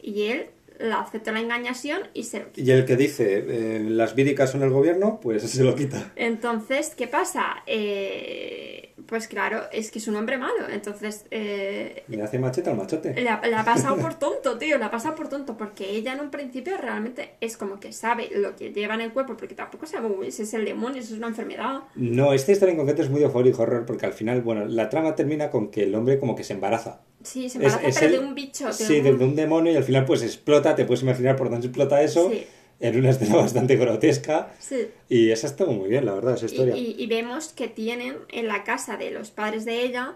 [0.00, 0.46] y él
[0.78, 2.60] la acepta la engañación y se lo quita.
[2.60, 6.12] Y el que dice eh, las víricas son el gobierno, pues se lo quita.
[6.16, 7.62] Entonces, ¿qué pasa?
[7.66, 10.66] Eh, pues claro, es que es un hombre malo.
[10.72, 13.12] Entonces, eh, Le hace machete al machote.
[13.22, 16.20] la, la ha pasado por tonto, tío, la ha pasado por tonto, porque ella en
[16.20, 19.84] un principio realmente es como que sabe lo que lleva en el cuerpo, porque tampoco
[19.84, 21.80] sabe si es el demonio, si es una enfermedad.
[21.94, 24.64] No, esta historia en concreto es muy de horror y horror porque al final, bueno,
[24.64, 27.02] la trama termina con que el hombre como que se embaraza.
[27.22, 28.66] Sí, se Es- embaraza, es pero el- de un bicho.
[28.68, 31.50] de Sí, un- de un demonio y al final pues explota, te puedes imaginar por
[31.50, 32.46] dónde explota eso, Sí.
[32.82, 34.88] En una escena bastante grotesca Sí.
[35.08, 36.76] y esa está muy bien, la verdad, esa historia.
[36.76, 40.14] y- y vemos que tienen en la casa de los padres de ella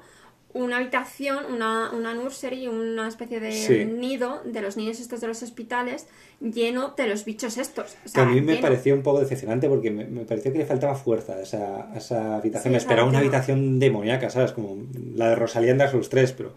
[0.52, 3.84] una habitación, una, una nursery, una especie de Sí.
[3.84, 6.06] nido de los niños estos de los hospitales
[6.40, 7.94] lleno de los bichos estos.
[8.08, 8.62] O Que a mí me lleno.
[8.62, 11.96] pareció un poco decepcionante porque me, me pareció que le faltaba fuerza a esa, a
[11.98, 12.62] esa habitación.
[12.62, 14.52] Sí, me esperaba una habitación demoníaca, ¿sabes?
[14.52, 14.78] Como
[15.14, 16.54] la de Rosalía en Souls 3, pero...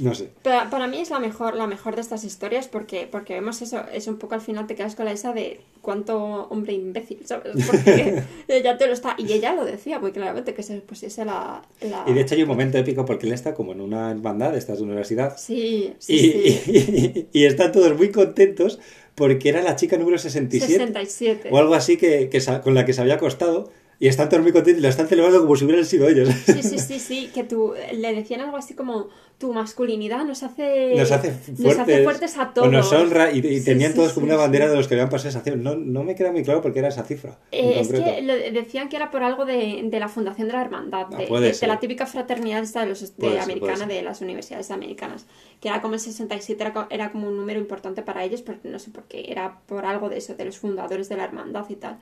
[0.00, 0.28] No sé.
[0.42, 3.82] Para, para mí es la mejor, la mejor de estas historias porque, porque vemos eso,
[3.92, 6.18] es un poco al final te quedas con la esa de cuánto
[6.50, 7.52] hombre imbécil, ¿sabes?
[7.66, 11.62] Porque ella te lo está, y ella lo decía muy claramente, que se pusiese la,
[11.80, 12.04] la...
[12.06, 14.58] Y de hecho hay un momento épico porque él está como en una hermandad de
[14.58, 17.28] estas universidad Sí, y, sí, sí.
[17.32, 18.78] y- y están todos muy contentos
[19.14, 21.48] porque era la chica número 67 67.
[21.50, 24.52] o algo así que, que con la que se había acostado y están todos muy
[24.52, 26.28] contentos y la están celebrando como si hubieran sido ellos.
[26.44, 30.94] Sí, sí, sí, sí, que tú le decían algo así como tu masculinidad nos hace
[30.96, 32.68] Nos hace nos fuertes, hace fuertes a todos.
[32.68, 34.40] o nos honra y, y Sí, tenían sí, todos sí, como una sí.
[34.40, 35.62] bandera de los que habían pasado esa acción.
[35.62, 37.38] No, no me queda muy claro por qué era esa cifra.
[37.52, 40.62] Eh, es que lo- decían que era por algo de, de la fundación de la
[40.62, 43.84] hermandad, Ah, de, puede de- de la típica fraternidad esta de los de ser, americana
[43.86, 45.26] de las universidades americanas,
[45.60, 48.78] que era como el 67 era, era como un número importante para ellos, porque no
[48.78, 51.74] sé por qué, era por algo de eso, de los fundadores de la hermandad y
[51.76, 51.98] tal.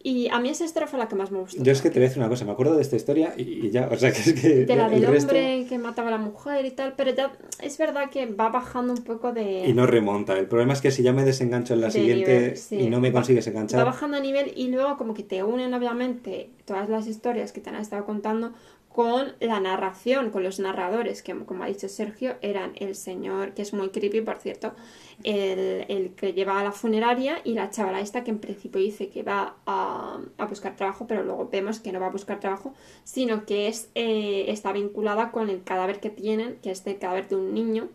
[0.00, 1.60] Y a mí esa fue la que más me gustó.
[1.62, 3.42] Yo es que te voy a decir una cosa, me acuerdo de esta historia y,
[3.66, 6.08] y ya, o sea que es que de la el del resto- hombre que mataba
[6.08, 9.66] a la mujer y tal, pero ya es verdad que va bajando un poco de...
[9.66, 10.38] Y no remonta.
[10.38, 12.76] El problema es que si ya me desengancho en la de siguiente nivel, sí.
[12.76, 15.42] y no me Va- consigues Va enganchar, bajando a nivel y luego como que te
[15.42, 18.52] unen obviamente todas las historias que te han estado contando
[18.88, 23.62] con la narración, con los narradores, que como ha dicho Sergio, eran el señor, que
[23.62, 24.74] es muy creepy por cierto,
[25.22, 29.08] el, el que lleva a la funeraria y la chavala esta que en principio dice
[29.08, 32.74] que va a, a buscar trabajo, pero luego vemos que no va a buscar trabajo,
[33.04, 37.28] sino que es, eh, está vinculada con el cadáver que tienen, que es el cadáver
[37.28, 37.88] de un niño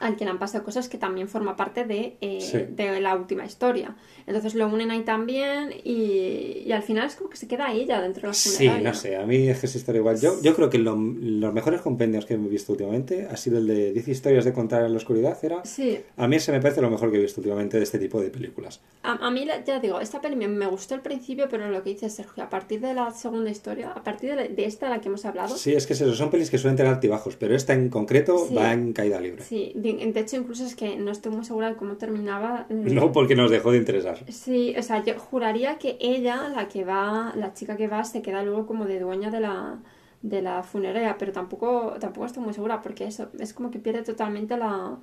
[0.00, 2.58] al que le han pasado cosas que también forma parte de, eh, Sí.
[2.70, 3.94] de la última historia.
[4.26, 8.00] Entonces lo unen ahí también y, y al final es como que se queda ella
[8.00, 10.20] dentro de la Sí, no sé, a mí es que esa historia igual.
[10.20, 13.66] Yo, yo creo que lo- los mejores compendios que he visto últimamente ha sido el
[13.66, 15.36] de 10 historias de contar en la oscuridad.
[15.42, 17.98] Era, Sí, a mí ese me parece lo mejor que he visto últimamente de este
[17.98, 18.80] tipo de películas.
[19.02, 21.90] a, a mí ya digo, esta peli me, me gustó al principio, pero lo que
[21.90, 24.94] dice Sergio, a partir de la segunda historia, a partir de, la- de esta de
[24.96, 27.36] la que hemos hablado, Sí, es que es eso, son pelis que suelen tener altibajos,
[27.36, 28.54] pero esta en concreto Sí.
[28.54, 29.42] va en caída libre.
[29.42, 32.66] sí, de, hecho incluso es que no estoy muy segura de cómo terminaba.
[32.68, 34.18] mm, No porque nos dejó de interesar.
[34.28, 38.22] Sí, o sea, yo juraría que ella, la que va, la chica que va, se
[38.22, 39.78] queda luego como de dueña de la,
[40.22, 44.02] de la funeraria, pero tampoco, tampoco estoy muy segura porque eso es como que pierde
[44.02, 44.98] totalmente la,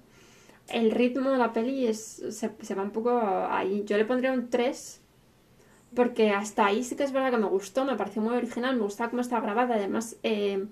[0.69, 3.19] el ritmo de la peli es, se, se va un poco
[3.49, 3.83] ahí.
[3.85, 5.01] Yo le pondría un 3
[5.95, 8.83] porque hasta ahí sí que es verdad que me gustó, me pareció muy original, me
[8.83, 10.65] gustaba cómo estaba grabada, además eh,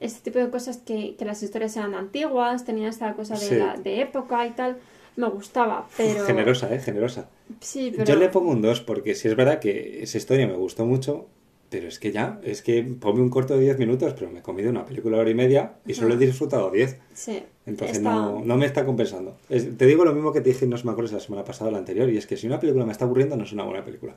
[0.00, 3.54] este tipo de cosas que, que las historias eran antiguas, tenían esta cosa de, Sí.
[3.56, 4.78] la, de época y tal,
[5.16, 6.24] me gustaba, pero...
[6.24, 6.78] Generosa, ¿eh?
[6.80, 7.28] Generosa.
[7.60, 8.04] Sí, pero...
[8.06, 11.26] Yo le pongo un 2 porque sí es verdad que esa historia me gustó mucho,
[11.68, 14.42] pero es que ya, es que ponme un corto de 10 minutos, pero me he
[14.42, 16.98] comido una película de hora y media y solo he disfrutado 10.
[17.14, 19.36] Sí, Entonces está- no, no me está compensando.
[19.48, 21.68] Es- te digo lo mismo que te dije, no me acuerdo si la semana pasada
[21.68, 23.64] o la anterior, y es que si una película me está aburriendo, no es una
[23.64, 24.16] buena película.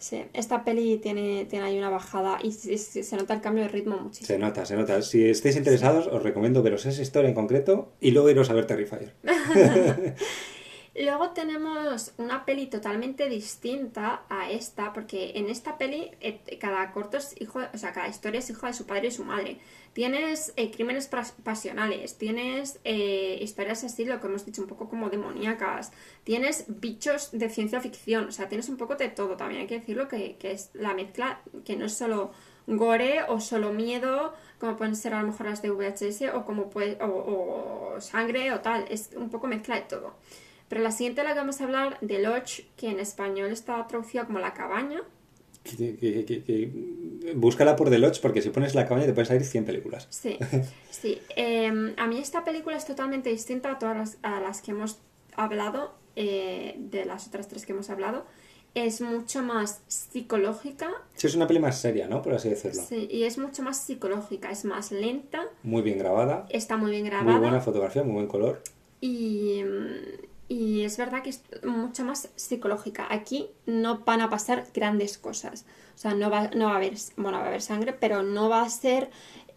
[0.00, 3.64] Sí, esta peli tiene, tiene ahí una bajada y se, se- se nota el cambio
[3.64, 4.26] de ritmo muchísimo.
[4.26, 5.02] Se nota, se nota.
[5.02, 8.66] Si estáis interesados, os recomiendo veros esa historia en concreto y luego iros a ver
[8.66, 9.12] Terrifier.
[10.92, 17.16] Luego tenemos una peli totalmente distinta a esta, porque en esta peli eh, cada corto
[17.16, 19.58] es hijo, o sea, cada historia es hijo de su padre y su madre.
[19.92, 24.88] Tienes eh, crímenes pas- pasionales, tienes eh, historias así, lo que hemos dicho, un poco
[24.88, 25.92] como demoníacas,
[26.24, 29.36] tienes bichos de ciencia ficción, o sea, tienes un poco de todo.
[29.36, 32.32] También hay que decirlo que, que es la mezcla, que no es solo
[32.66, 36.68] gore o solo miedo, como pueden ser a lo mejor las de VHS, o como
[36.68, 40.14] puede, o sangre o tal, es un poco mezcla de todo.
[40.70, 44.24] Pero la siguiente la que vamos a hablar de Lodge, que en español está traducida
[44.24, 45.02] como la cabaña.
[45.64, 49.26] Que- que- que- que- Búscala por The Lodge porque si pones la cabaña te pueden
[49.26, 50.06] salir 100 películas.
[50.08, 50.38] Sí,
[50.90, 51.20] sí.
[51.36, 54.98] Eh, a mí esta película es totalmente distinta a todas las, a las que hemos
[55.36, 58.24] hablado, eh, de las otras tres que hemos hablado.
[58.74, 62.22] Es mucho más psicológica, Sí, es una peli más seria, ¿no?
[62.22, 62.80] Por así decirlo.
[62.88, 67.02] sí, y es mucho más psicológica, es más lenta, Muy bien grabada, está muy bien
[67.02, 67.38] muy grabada.
[67.40, 68.62] buena fotografía, muy buen color.
[69.00, 73.06] Y, mm, y es verdad que es mucho más psicológica.
[73.08, 75.64] Aquí no van a pasar grandes cosas.
[75.94, 78.48] O sea, no va, no va a haber, bueno, va a haber sangre, pero no
[78.48, 79.10] va a ser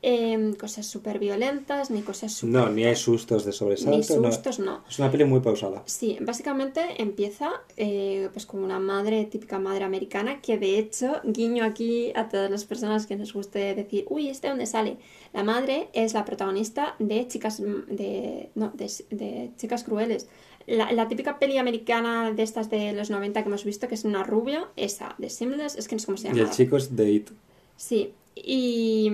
[0.04, 2.54] em, cosas súper violentas ni cosas súper...
[2.54, 3.90] No, ni hay sustos de sobresalto.
[3.98, 4.32] Ni no.
[4.32, 4.84] sustos, no.
[4.88, 5.82] Es una peli muy pausada.
[5.88, 11.66] Sí, básicamente empieza eh, pues como una madre, típica madre americana, que de hecho, guiño
[11.66, 14.98] aquí a todas las personas que nos guste decir, uy, ¿este dónde sale?
[15.34, 20.28] La madre es la protagonista de Chicas, de, no, de, de Chicas Crueles.
[20.68, 24.06] La, la típica peli americana de estas de los 90 que hemos visto, que es
[24.06, 26.38] una rubia, esa, de Simless, es que no sé cómo se llama.
[26.38, 27.30] Y el chico es de It.
[27.76, 29.12] Sí, y,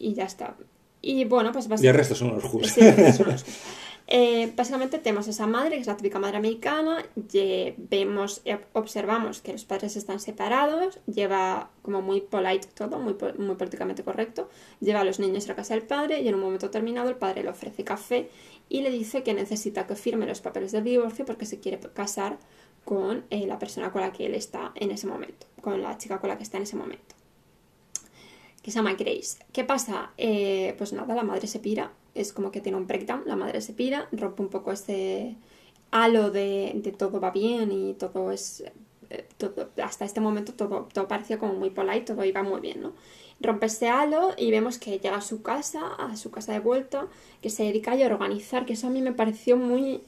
[0.00, 0.56] y ya está.
[1.00, 1.98] Y bueno, pues Y el básicamente...
[1.98, 2.72] resto son los justos.
[2.72, 2.80] Sí.
[4.10, 9.42] Eh, básicamente tenemos esa madre, que es la típica madre americana, ye- vemos, eh, observamos
[9.42, 14.48] que los padres están separados, lleva como muy polite todo, muy, muy políticamente correcto,
[14.80, 17.16] lleva a los niños a la casa del padre y en un momento determinado el
[17.16, 18.30] padre le ofrece café
[18.70, 22.38] y le dice que necesita que firme los papeles del divorcio porque se quiere casar
[22.86, 26.18] con eh, la persona con la que él está en ese momento, con la chica
[26.18, 27.14] con la que está en ese momento
[28.62, 29.38] que se llama Grace.
[29.52, 30.10] ¿Qué pasa?
[30.16, 33.72] Pues nada, la madre se pira, es como que tiene un breakdown, la madre se
[33.74, 35.36] pira, rompe un poco ese
[35.90, 38.64] halo de, de todo va bien y todo es...
[39.10, 42.82] eh, todo- hasta este momento todo, todo parecía como muy polite, todo iba muy bien,
[42.82, 42.92] ¿no?
[43.40, 47.06] Rompe ese halo y vemos que llega a su casa, a su casa de vuelta,
[47.40, 50.02] que se dedica a organizar, que eso a mí me pareció muy,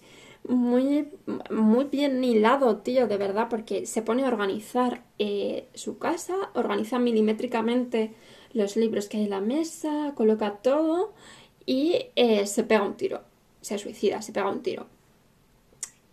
[0.49, 1.09] muy,
[1.51, 6.99] muy bien hilado, tío, de verdad, porque se pone a organizar eh, su casa, organiza
[6.99, 8.15] milimétricamente
[8.53, 11.13] los libros que hay en la mesa, coloca todo
[11.71, 13.21] y eh, se pega un tiro,
[13.61, 14.89] se suicida, se pega un tiro.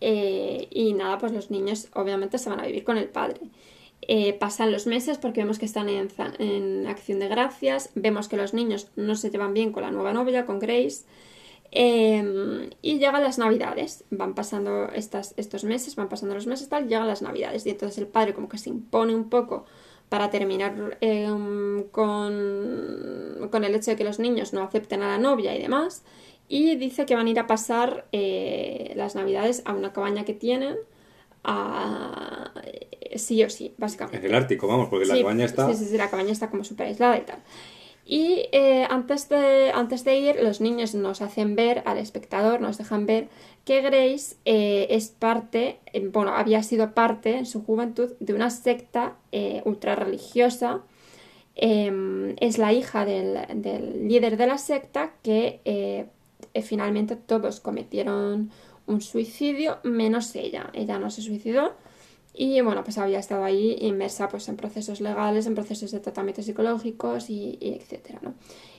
[0.01, 3.39] Eh, y nada, pues los niños obviamente se van a vivir con el padre.
[4.03, 8.53] Eh, pasan los meses porque vemos que están en, acción de gracias, vemos que los
[8.53, 11.05] niños no se llevan bien con la nueva novia, con Grace,
[11.71, 16.87] eh, y llegan las navidades, van pasando estas, estos meses, van pasando los meses, tal,
[16.87, 19.65] llegan las navidades, y entonces el padre como que se impone un poco
[20.09, 21.27] para terminar eh,
[21.91, 26.03] con, con el hecho de que los niños no acepten a la novia y demás,
[26.47, 30.33] y dice que van a ir a pasar eh, las navidades a una cabaña que
[30.33, 30.77] tienen,
[31.43, 32.51] a,
[33.15, 34.17] sí o sí, básicamente.
[34.19, 35.67] En el Ártico, vamos, porque la Sí, cabaña está...
[35.71, 37.39] Sí, sí, sí, la cabaña está como súper aislada y tal.
[38.09, 42.77] Y eh, antes, de, antes de ir, los niños nos hacen ver, al espectador nos
[42.77, 43.27] dejan ver
[43.67, 48.49] que Grace eh, es parte, eh, bueno, había sido parte en su juventud de una
[48.49, 49.17] secta
[49.65, 50.83] ultra religiosa.
[51.53, 56.07] Eh, es la hija del, líder de la secta que
[56.63, 58.51] finalmente todos cometieron
[58.85, 60.69] un suicidio, menos ella.
[60.73, 61.73] Ella no se suicidó.
[62.39, 66.45] Y bueno, pues había estado ahí inmersa pues, en procesos legales, en procesos de tratamientos
[66.45, 68.35] psicológicos y, etcétera, ¿no?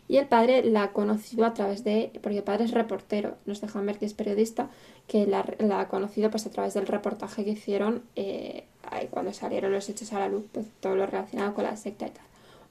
[0.06, 3.60] Y el padre la ha conocido a través de, porque el padre es reportero, nos
[3.60, 4.70] dejan ver que es periodista,
[5.08, 8.64] que la, la ha conocido pues a través del reportaje que hicieron eh,
[9.10, 12.10] cuando salieron los hechos a la luz, pues todo lo relacionado con la secta y
[12.10, 12.24] tal.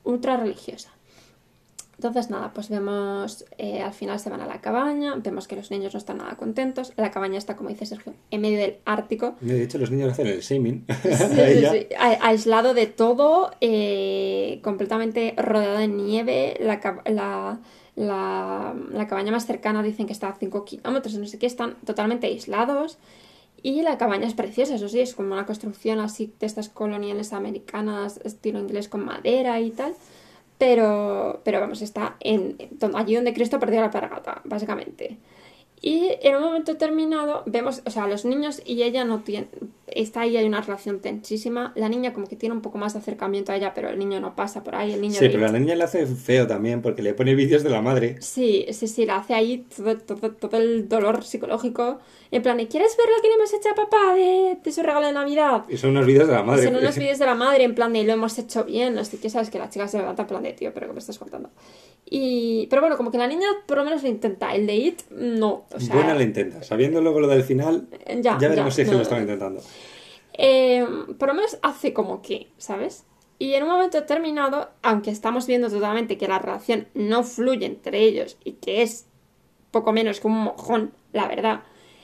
[0.06, 0.97] Ultra religiosa.
[1.98, 5.72] Entonces, nada, pues vemos, eh, al final se van a la cabaña, vemos que los
[5.72, 9.36] niños no están nada contentos, la cabaña está, como dice Sergio, en medio del Ártico.
[9.42, 10.86] De hecho, los niños hacen el shaming.
[11.04, 17.60] Sí, sí, sí, a- aislado de todo, eh, completamente rodeado de nieve, la, la,
[17.96, 21.78] la, la cabaña más cercana dicen que está a 5 kilómetros, no sé qué, están
[21.84, 23.00] totalmente aislados.
[23.64, 27.34] Y la cabaña es preciosa, eso sí, es como una construcción así de estas coloniales
[27.34, 29.94] americanas, estilo inglés con madera y tal.
[30.58, 32.58] Pero, pero vamos, está en,
[32.96, 35.18] allí donde Cristo perdió la paragata, básicamente.
[35.80, 39.48] Y en un momento determinado vemos, o sea, los niños y ella no tienen,
[39.86, 41.72] está ahí, hay una relación tensísima.
[41.76, 44.20] La niña como que tiene un poco más de acercamiento a ella, pero el niño
[44.20, 45.14] no pasa por ahí, el niño...
[45.20, 47.82] Sí, le- pero la niña le hace feo también porque le pone vídeos de la
[47.84, 48.20] madre.
[48.22, 52.00] Sí, sí, sí, la hace ahí todo, todo, todo el dolor psicológico.
[52.32, 54.82] En plan, ¿y ¿quieres ver lo que le hemos hecho a papá de, de su
[54.82, 55.64] regalo de Navidad?
[55.70, 56.64] Y son unos vídeos de la madre.
[56.64, 59.20] Son unos vídeos de la madre en plan de lo hemos hecho bien, no sé
[59.20, 61.20] qué, sabes que la chica se levanta en plan de tío, pero que me estás
[61.20, 61.52] contando.
[62.10, 65.02] Y, pero bueno, como que la niña por lo menos lo intenta, el de It
[65.12, 65.66] no.
[65.74, 66.64] O sea, Buena la intenta.
[66.64, 69.22] Sabiendo luego lo del final, Ya, ya, veremos ya, si es que no, lo están
[69.22, 69.62] intentando.
[70.34, 70.86] eh,
[71.18, 73.06] por lo menos hace como que, ¿sabes?
[73.40, 78.00] Y en un momento determinado, aunque estamos viendo totalmente que la relación no fluye entre
[78.00, 79.06] ellos y que es
[79.72, 81.62] poco menos que un mojón, la verdad,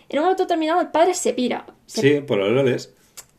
[0.10, 1.66] en un momento determinado el padre se pira.
[1.86, 2.94] Se Sí, por los loles.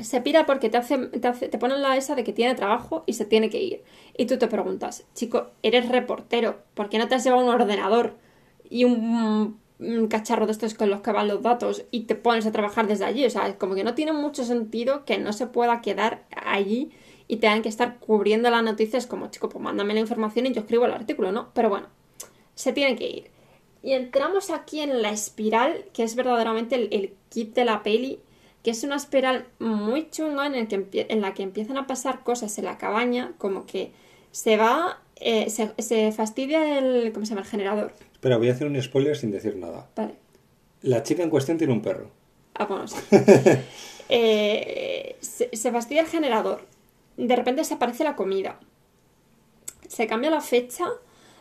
[0.05, 3.05] Se pira porque te hace, te hace- te ponen la esa de que tiene trabajo
[3.07, 3.85] y se tiene que ir.
[4.17, 8.15] Y tú te preguntas, chico, eres reportero, ¿por qué no te has llevado un ordenador
[8.69, 9.59] y un,
[10.09, 13.05] cacharro de estos con los que van los datos y te pones a trabajar desde
[13.05, 13.25] allí?
[13.27, 16.91] O sea, como que no tiene mucho sentido que no se pueda quedar allí
[17.29, 20.61] y tengan que estar cubriendo las noticias como, chico, pues mándame la información y yo
[20.63, 21.51] escribo el artículo, ¿no?
[21.55, 21.89] Pero bueno,
[22.55, 23.31] se tiene que ir.
[23.83, 28.21] Y entramos aquí en la espiral, que es verdaderamente el kit de la peli,
[28.65, 32.25] que es una espiral muy chunga en, el que en la que empiezan a pasar
[32.25, 33.93] cosas en la cabaña, como que
[34.33, 37.43] se va, eh, se, se fastidia el, ¿cómo se llama?
[37.43, 37.93] El generador.
[38.21, 39.87] Pero voy a hacer un spoiler sin decir nada.
[39.95, 40.15] Vale.
[40.81, 42.11] La chica en cuestión tiene un perro.
[42.55, 42.97] Ah, bueno, sí.
[44.11, 46.67] Eh, se, se fastidia el generador.
[47.17, 48.61] De repente desaparece la comida.
[49.89, 50.85] Se cambia la fecha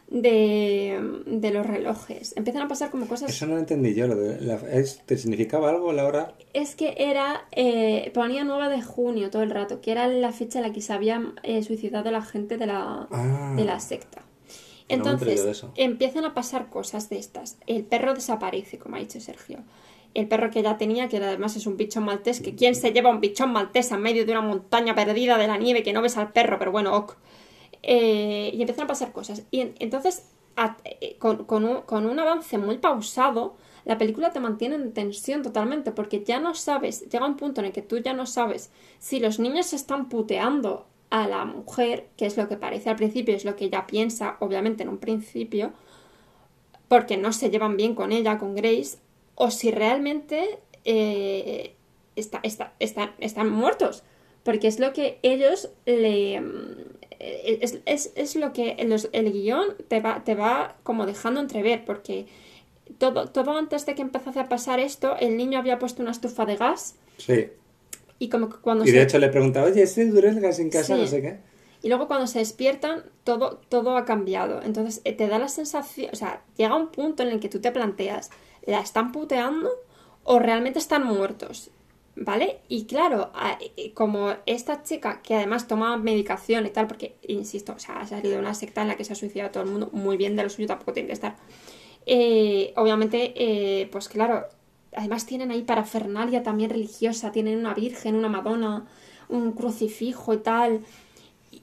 [0.09, 2.33] de, de los relojes.
[2.37, 3.29] Empiezan a pasar como cosas...
[3.29, 4.07] Eso no lo entendí yo.
[4.07, 6.33] Lo de la- es- ¿Te significaba algo la hora?
[6.53, 10.59] Es que era, eh, ponía 9 de junio todo el rato, que era la fecha
[10.59, 13.53] en la que se había eh, suicidado la gente de la, Ah.
[13.55, 14.21] de la secta.
[14.89, 15.71] Entonces, eso.
[15.75, 17.57] empiezan a pasar cosas de estas.
[17.67, 19.59] El perro desaparece, como ha dicho Sergio.
[20.13, 23.09] El perro que ya tenía, que además es un bichón maltés, que quién se lleva
[23.09, 26.17] un bichón maltés en medio de una montaña perdida de la nieve que no ves
[26.17, 27.15] al perro, pero bueno, ok.
[27.83, 29.43] Eh, y empiezan a pasar cosas.
[29.51, 30.23] Y en- entonces,
[30.85, 31.45] eh, con,
[32.05, 33.55] un, avance muy pausado,
[33.85, 37.65] la película te mantiene en tensión totalmente, porque ya no sabes, llega un punto en
[37.67, 42.25] el que tú ya no sabes si los niños están puteando a la mujer, que
[42.25, 45.73] es lo que parece al principio, es lo que ella piensa, obviamente en un principio,
[46.87, 48.97] porque no se llevan bien con ella, con Grace,
[49.35, 51.75] o si realmente eh,
[52.15, 54.03] está- está- está- están muertos.
[54.43, 56.43] Porque es lo que ellos le.
[57.19, 61.85] Es, es- es lo que los- el guion te va, te va como dejando entrever.
[61.85, 62.27] Porque
[62.97, 66.45] todo, todo antes de que empezase a pasar esto, el niño había puesto una estufa
[66.45, 66.95] de gas.
[67.17, 67.47] Sí.
[68.19, 70.59] Y como que cuando Y de se- hecho le preguntaba, oye, ¿es duro el gas
[70.59, 70.95] en casa?
[70.95, 71.01] Sí.
[71.01, 71.39] No sé qué.
[71.81, 74.61] Y luego cuando se despiertan, todo, todo ha cambiado.
[74.61, 77.59] Entonces eh, te da la sensación, o sea, llega un punto en el que tú
[77.59, 78.29] te planteas,
[78.65, 79.69] ¿la están puteando
[80.23, 81.71] o realmente están muertos?
[82.15, 82.59] ¿Vale?
[82.69, 83.31] Y claro,
[83.75, 88.07] eh, como esta chica que además toma medicación y tal, porque, insisto, o sea, ha
[88.07, 90.35] salido de una secta en la que se ha suicidado todo el mundo, muy bien
[90.35, 91.37] de lo suyo tampoco tiene que estar.
[92.05, 94.45] Eh, obviamente, eh, pues claro,
[94.95, 98.85] además tienen ahí parafernalia también religiosa, tienen una virgen, una madonna,
[99.29, 100.81] un crucifijo y tal.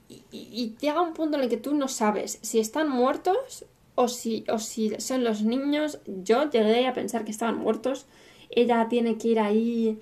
[0.09, 4.09] Y, y- llega un punto en el que tú no sabes si están muertos o
[4.09, 5.99] si, o si son los niños.
[6.07, 8.07] Yo llegué a pensar que estaban muertos.
[8.51, 9.99] Ella tiene que ir ahí,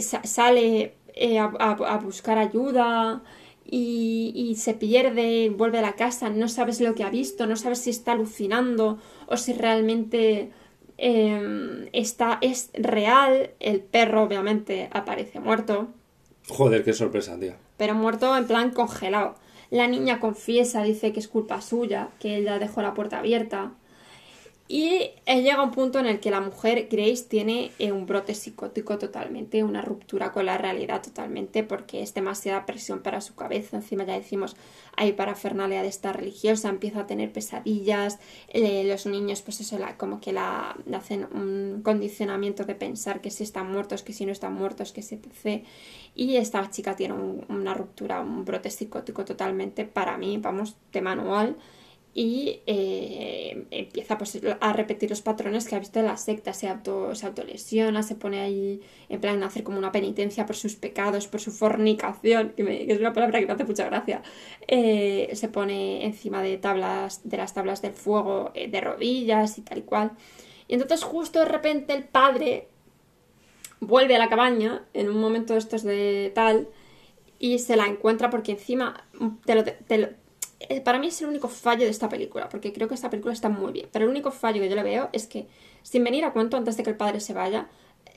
[0.00, 3.22] sale eh, a, buscar ayuda
[3.64, 7.56] y, y se pierde, vuelve a la casa, no sabes lo que ha visto, no
[7.56, 10.50] sabes si está alucinando o si realmente
[10.98, 13.50] eh, está, es real.
[13.60, 15.88] El perro obviamente aparece muerto
[16.48, 17.54] Joder, qué sorpresa, tío.
[17.76, 19.34] pero muerto en plan congelado.
[19.70, 23.72] La niña confiesa, dice que es culpa suya, que ella dejó la puerta abierta.
[24.68, 28.34] Y eh, llega un punto en el que la mujer, Grace, tiene eh, un brote
[28.34, 33.76] psicótico totalmente, una ruptura con la realidad totalmente, porque es demasiada presión para su cabeza.
[33.76, 34.56] Encima ya decimos,
[34.96, 39.96] hay parafernalia de esta religiosa, empieza a tener pesadillas, eh, los niños, pues eso, la-
[39.96, 44.32] como que la hacen un condicionamiento de pensar que si están muertos, que si no
[44.32, 45.64] están muertos, que si etc.
[46.16, 51.02] Y esta chica tiene un- una ruptura, un brote psicótico totalmente, para mí, vamos, de
[51.02, 51.56] manual.
[52.18, 56.54] Y eh, empieza pues, a repetir los patrones que ha visto en la secta.
[56.54, 60.56] Se, auto, se autolesiona, se pone ahí en plan a hacer como una penitencia por
[60.56, 64.22] sus pecados, por su fornicación, que, me, es una palabra que me hace mucha gracia.
[64.66, 69.60] Eh, se pone encima de tablas, de las tablas del fuego, eh, de rodillas y
[69.60, 70.12] tal y cual.
[70.68, 72.68] Y entonces justo de repente el padre
[73.80, 76.68] vuelve a la cabaña en un momento de estos de tal
[77.38, 79.04] y se la encuentra porque encima
[79.44, 79.54] te
[79.98, 80.08] lo,
[80.84, 83.48] para mí es el único fallo de esta película, porque creo que esta película está
[83.48, 83.88] muy bien.
[83.92, 85.48] Pero el único fallo que yo le veo es que,
[85.82, 87.68] sin venir a cuento antes de que el padre se vaya,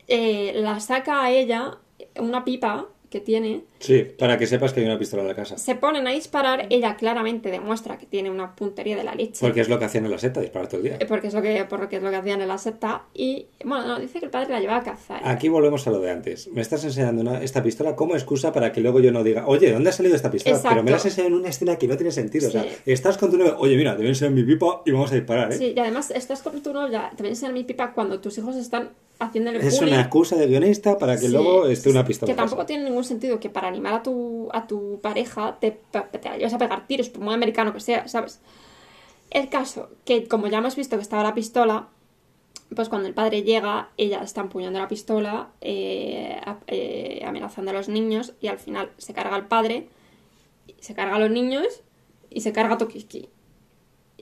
[0.07, 1.79] eh, la saca a ella
[2.19, 3.63] una pipa que tiene.
[3.79, 5.57] Sí, para que sepas que hay una pistola en la casa.
[5.57, 9.39] Se ponen a disparar, ella claramente demuestra que tiene una puntería de la leche.
[9.41, 10.97] Porque es lo que hacían en la secta, disparar todo el día.
[10.99, 13.03] Eh, Porque es lo que, por lo que es lo que hacían en la secta.
[13.13, 15.21] Y bueno, no, dice que el padre la lleva a cazar.
[15.23, 16.47] Aquí volvemos a lo de antes.
[16.49, 19.71] Me estás enseñando una- esta pistola como excusa para que luego yo no diga, oye,
[19.71, 20.57] ¿dónde ha salido esta pistola?
[20.57, 20.75] Exacto.
[20.75, 22.49] Pero me la has enseñado en una escena que no tiene sentido.
[22.49, 25.15] O sea, estás con tu novio, oye, mira, deben ser mi pipa y vamos a
[25.15, 25.57] disparar, ¿eh?
[25.57, 28.37] Sí, y además estás con tu novia, te voy a enseñar mi pipa cuando tus
[28.37, 28.89] hijos están
[29.21, 29.91] haciéndole Es bullying.
[29.93, 32.45] una excusa de guionista para que Sí, luego esté una pistola Que casa.
[32.47, 36.57] tampoco tiene ningún sentido que para animar a tu, a tu pareja te, te a
[36.57, 38.41] pegar tiros, por muy americano que sea, ¿sabes?
[39.31, 41.87] El caso, que como ya hemos visto que estaba la pistola,
[42.75, 47.89] pues cuando el padre llega, ella está empuñando la pistola, eh, eh, amenazando a los
[47.89, 49.87] niños, y al final se carga al padre,
[50.79, 51.81] se carga a los niños
[52.29, 53.29] y se carga a Tokiski.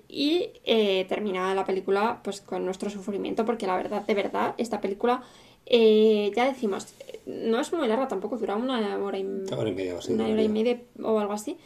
[0.10, 4.80] Y eh, termina la película pues con nuestro sufrimiento, porque la verdad, de verdad, esta
[4.80, 5.24] película,
[5.70, 9.24] eh, ya decimos, eh, no es muy larga tampoco, dura una hora y,
[9.56, 10.82] Hora y media o así, una hora y media.
[11.04, 11.58] o algo así.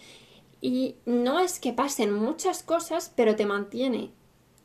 [0.60, 4.12] Y no es que pasen muchas cosas, pero te mantiene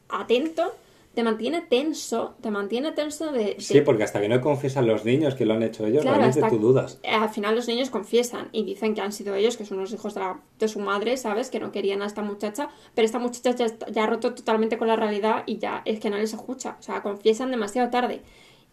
[0.09, 0.75] atento,
[1.15, 3.55] te mantiene tenso, te mantiene tenso de...
[3.55, 6.19] de- Sí, porque hasta que no confiesan los niños que lo han hecho ellos, Claro,
[6.19, 7.01] realmente tú dudas.
[7.09, 10.13] Al final los niños confiesan y dicen que han sido ellos, que son los hijos
[10.15, 11.49] de, la- de su madre, ¿sabes?
[11.49, 14.89] Que no querían a esta muchacha, pero esta muchacha ya, ya ha roto totalmente con
[14.89, 16.77] la realidad y ya es que no les escucha.
[16.79, 18.21] O sea, confiesan demasiado tarde.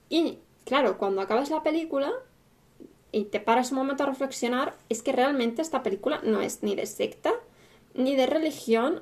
[0.10, 2.12] Y claro, cuando acabas la película
[3.12, 6.76] y te paras un momento a reflexionar, es que realmente esta película no es ni
[6.76, 7.32] de secta,
[7.94, 9.02] ni de religión,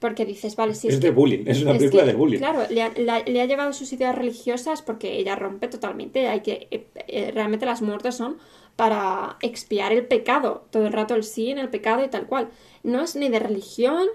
[0.00, 2.14] porque dices, vale, sí, es es de que- bullying, es una es película que, de
[2.16, 2.38] bullying.
[2.38, 6.26] Claro, le ha, la- le ha llevado sus ideas religiosas porque ella rompe totalmente.
[6.26, 6.66] Hay que.
[6.72, 8.38] eh, eh, realmente las muertes son
[8.74, 10.66] para expiar el pecado.
[10.70, 12.48] Todo el rato el sí en el pecado y tal cual.
[12.82, 14.08] No es ni de religión,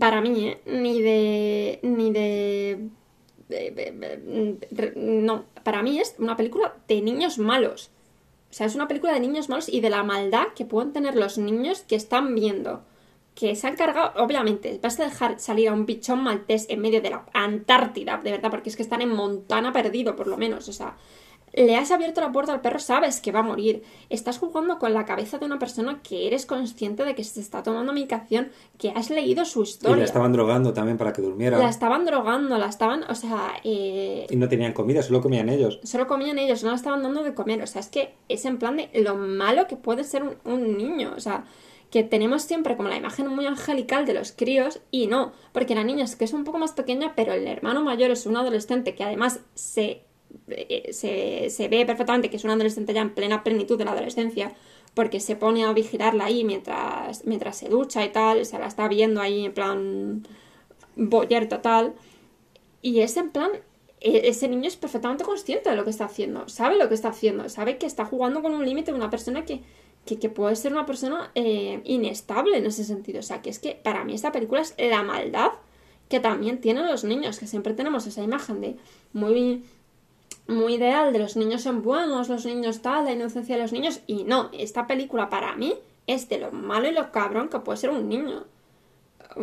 [0.00, 0.60] para mí, ¿eh?
[0.66, 1.78] ni de.
[1.82, 2.88] ni de.
[4.70, 7.90] Re- no, para mí es una película de niños malos.
[8.50, 11.14] O sea, es una película de niños malos y de la maldad que pueden tener
[11.14, 12.82] los niños que están viendo.
[13.34, 17.00] Que se han cargado, obviamente, vas a dejar salir a un pichón maltés en medio
[17.00, 20.68] de la Antártida, de verdad, porque es que están en Montana perdido, por lo menos.
[20.68, 20.96] O sea,
[21.54, 23.82] le has abierto la puerta al perro, sabes que va a morir.
[24.08, 27.62] Estás jugando con la cabeza de una persona que eres consciente de que se está
[27.62, 29.96] tomando medicación, que has leído su Y historia.
[29.96, 31.58] la estaban drogando también para que durmiera.
[31.58, 35.78] La estaban drogando, la estaban, o sea, eh, Y no tenían comida, solo comían ellos.
[35.82, 37.62] solo comían ellos, no la estaban dando de comer.
[37.62, 40.76] O sea, es que es en plan de lo malo que puede ser un, un
[40.78, 41.12] niño.
[41.16, 41.44] O sea,
[41.90, 45.84] que tenemos siempre como la imagen muy angelical de los críos y no, porque la
[45.84, 48.94] niña es que es un poco más pequeña, pero el hermano mayor es un adolescente
[48.94, 50.02] que además se,
[50.90, 54.52] se, se ve perfectamente que es un adolescente ya en plena plenitud de la adolescencia.
[54.94, 58.88] Porque se pone a vigilarla ahí mientras, mientras se ducha y tal, se la está
[58.88, 60.26] viendo ahí en plan
[60.96, 61.94] boyer total.
[62.82, 63.50] Y es en plan,
[64.00, 67.08] e- ese niño es perfectamente consciente de lo que está haciendo, sabe lo que está
[67.08, 69.62] haciendo, sabe que está jugando con un límite de una persona que,
[70.04, 73.20] que, que puede ser una persona eh, inestable en ese sentido.
[73.20, 75.52] O sea, que es que para mí esta película es la maldad
[76.10, 78.76] que también tienen los niños, que siempre tenemos esa imagen de
[79.14, 79.64] muy
[80.46, 84.00] muy ideal de los niños son buenos, los niños tal, la inocencia de los niños,
[84.06, 85.74] y no, esta película para mí
[86.06, 88.44] es de lo malo y lo cabrón que puede ser un niño.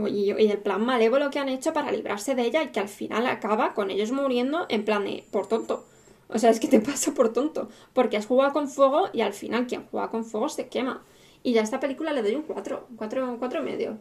[0.07, 2.89] Y, y el plan malévolo que han hecho para librarse de ella y que al
[2.89, 5.85] final acaba con ellos muriendo en plan de por tonto.
[6.27, 7.69] O sea, es que te pasa por tonto.
[7.93, 11.03] Porque has jugado con fuego y al final quien juega con fuego se quema.
[11.43, 13.97] Y ya a esta película le doy un 4, un 4, un 4 y medio.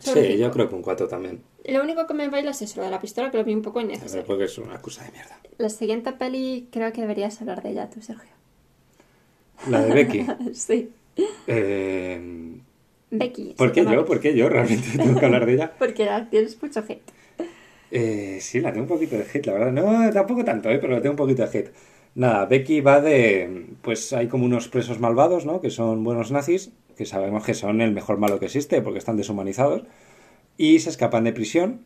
[0.00, 1.40] Sobre Sí, yo creo que un 4 también.
[1.64, 3.62] Lo único que me baila es eso, lo de la pistola, que lo vi un
[3.62, 4.24] poco innecesario.
[4.24, 5.38] Porque es una excusa de mierda.
[5.58, 8.30] La siguiente peli creo que deberías hablar de ella tú, Sergio.
[9.68, 10.26] La de Becky.
[10.54, 10.90] sí.
[11.46, 12.20] Eh,
[13.10, 13.54] Becky.
[13.56, 14.04] ¿Por qué llama yo?
[14.04, 15.72] ¿Por qué yo realmente tengo que hablar de ella?
[15.78, 17.02] Porque la tienes mucho hate.
[17.90, 19.72] Eh, sí, la tengo un poquito de hate, la verdad.
[19.72, 20.78] No, tampoco tanto, ¿eh?
[20.78, 21.72] pero la tengo un poquito de hate.
[22.14, 23.66] Nada, Becky va de...
[23.82, 25.60] Pues hay como unos presos malvados, ¿no?
[25.60, 29.16] Que son buenos nazis, que sabemos que son el mejor malo que existe porque están
[29.16, 29.84] deshumanizados.
[30.58, 31.82] Y se escapan de prisión.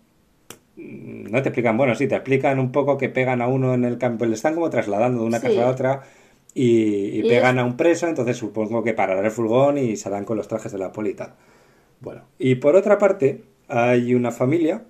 [0.77, 3.85] Mm, No te explican, bueno, sí, te explican un poco que pegan a uno en
[3.85, 5.47] el campo, le están como trasladando de una Sí.
[5.49, 6.03] casa a otra
[6.55, 10.37] y, pegan es- a un preso, entonces supongo que parará el furgón y saldrán con
[10.39, 11.35] los trajes de la poli y tal.
[12.01, 14.83] Bueno, y por otra parte, hay una familia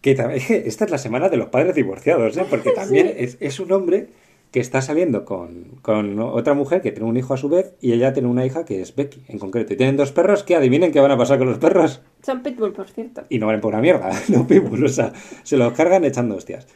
[0.00, 0.40] que también...
[0.64, 2.44] Esta es la semana de los padres divorciados, ¿eh?
[2.48, 4.08] Porque también es, es un hombre
[4.50, 7.92] que está saliendo con, con, otra mujer que tiene un hijo a su vez y
[7.92, 9.74] ella tiene una hija que es Becky, en concreto.
[9.74, 12.00] Y tienen dos perros que adivinen qué van a pasar con los perros.
[12.22, 13.24] Son pitbull, por cierto.
[13.28, 16.66] Y no valen por una mierda, no pitbull, o sea, se los cargan echando hostias.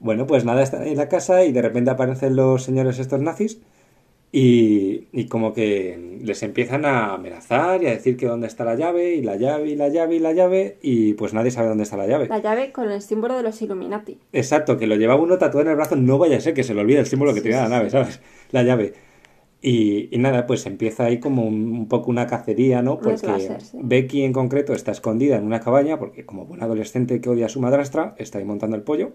[0.00, 3.60] Bueno, pues nada, están en la casa y de repente aparecen los señores estos nazis
[4.34, 8.74] y, y, como que les empiezan a amenazar y a decir que dónde está la
[8.76, 11.82] llave, y la llave, y la llave, y la llave, y pues nadie sabe dónde
[11.82, 12.28] está la llave.
[12.28, 14.18] La llave con el símbolo de los Illuminati.
[14.32, 16.72] Exacto, que lo llevaba uno tatuado en el brazo, no vaya a ser que se
[16.72, 18.20] le olvide el símbolo que Sí, tenía la sí, nave, ¿sabes?
[18.52, 18.94] La llave.
[19.60, 22.98] Y, y nada, pues empieza ahí como un, un poco una cacería, ¿no?
[23.00, 23.78] Porque slasher, sí.
[23.82, 27.48] Becky en concreto está escondida en una cabaña, porque como buen adolescente que odia a
[27.50, 29.12] su madrastra, está ahí montando el pollo.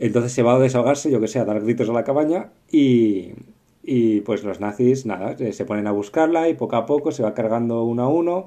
[0.00, 3.34] Entonces se va a desahogarse, yo que sé, a dar gritos a la cabaña y,
[3.82, 7.22] y pues los nazis, nada, eh, se ponen a buscarla y poco a poco se
[7.22, 8.46] va cargando uno a uno.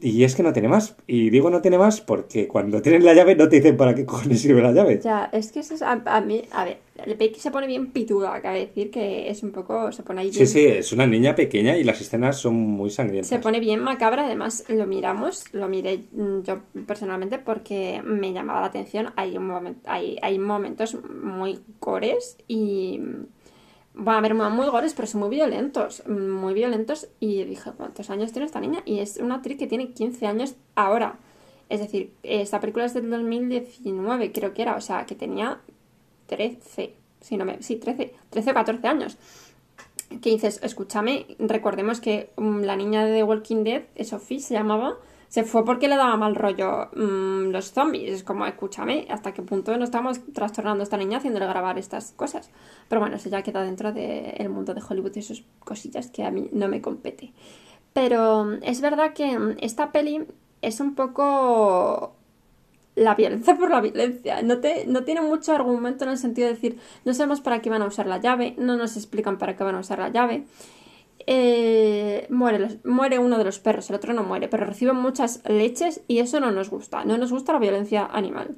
[0.00, 0.96] Y es que no tiene más.
[1.08, 4.06] Y digo no tiene más porque cuando tienen la llave no te dicen para qué
[4.06, 5.00] cojones sirve la llave.
[5.02, 6.78] Ya, es que eso es, a, a mí, a ver,
[7.18, 10.38] Becky se pone bien pituda, cabe decir que es un poco, se pone ahí Sí,
[10.38, 13.28] bien, sí, es una niña pequeña y las escenas son muy sangrientas.
[13.28, 18.60] se pone bien macabra, además lo miramos, lo miré mm, yo personalmente porque me llamaba
[18.60, 23.00] la atención, hay, un hay, hay momentos muy gores y
[23.98, 28.32] van a haber muy gores, pero son muy violentos, muy violentos y dije, ¿cuántos años
[28.32, 28.80] tiene esta niña?
[28.84, 31.18] Y es una actriz que tiene 15 años ahora.
[31.68, 35.60] Es decir, esta película es del 2019, creo que era, o sea, que tenía
[36.26, 39.18] 13, si no me, sí, 13, 13 o 14 años.
[40.22, 44.96] Que dices, escúchame, recordemos que mm, la niña de The Walking Dead, Sophie se llamaba,
[45.28, 48.12] se fue porque le daba mal rollo mm, los zombies.
[48.12, 52.12] Es como, escúchame, hasta qué punto nos estamos trastornando a esta niña haciéndole grabar estas
[52.12, 52.50] cosas.
[52.88, 56.30] Pero bueno, eso ya queda dentro del mundo de Hollywood y esas cosillas que a
[56.30, 57.32] mí no me compete.
[57.92, 60.26] Pero mm, es verdad que mm, esta peli
[60.62, 62.14] es un poco
[62.94, 64.42] la violencia por la violencia.
[64.42, 67.70] No, te, no tiene mucho argumento en el sentido de decir, no sabemos para qué
[67.70, 70.44] van a usar la llave, no nos explican para qué van a usar la llave.
[71.30, 76.00] Eh, muere, muere uno de los perros, el otro no muere, pero reciben muchas leches
[76.08, 77.04] y eso no nos gusta.
[77.04, 78.56] No nos gusta la violencia animal.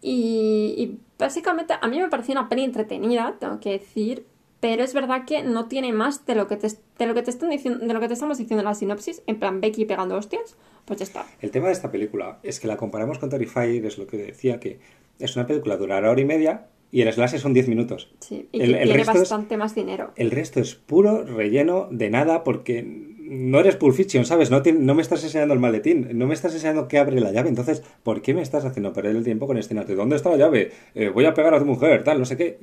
[0.00, 4.24] Y, y básicamente a mí me pareció una peli entretenida, tengo que decir,
[4.60, 7.30] pero es verdad que no tiene más de lo que te, de lo que te
[7.30, 10.14] están diciendo, de lo que te estamos diciendo en la sinopsis, en plan Becky pegando
[10.14, 11.26] hostias, pues ya está.
[11.40, 14.60] El tema de esta película es que la comparamos con Terrifier, es lo que decía,
[14.60, 14.78] que
[15.18, 18.10] es una película durará hora y media y el slash son 10 minutos.
[18.20, 20.12] Sí, y El- que el tiene resto es- bastante más dinero.
[20.16, 22.82] El resto es puro relleno de nada porque
[23.18, 24.50] no eres Pulp Fiction, ¿sabes?
[24.50, 27.48] No, no me estás enseñando el maletín, no me estás enseñando qué abre la llave.
[27.48, 30.36] Entonces, ¿por qué me estás haciendo perder el tiempo con escenas de ¿dónde está la
[30.36, 30.72] llave?
[30.96, 32.58] Eh, voy a pegar a tu mujer, tal, no sé qué.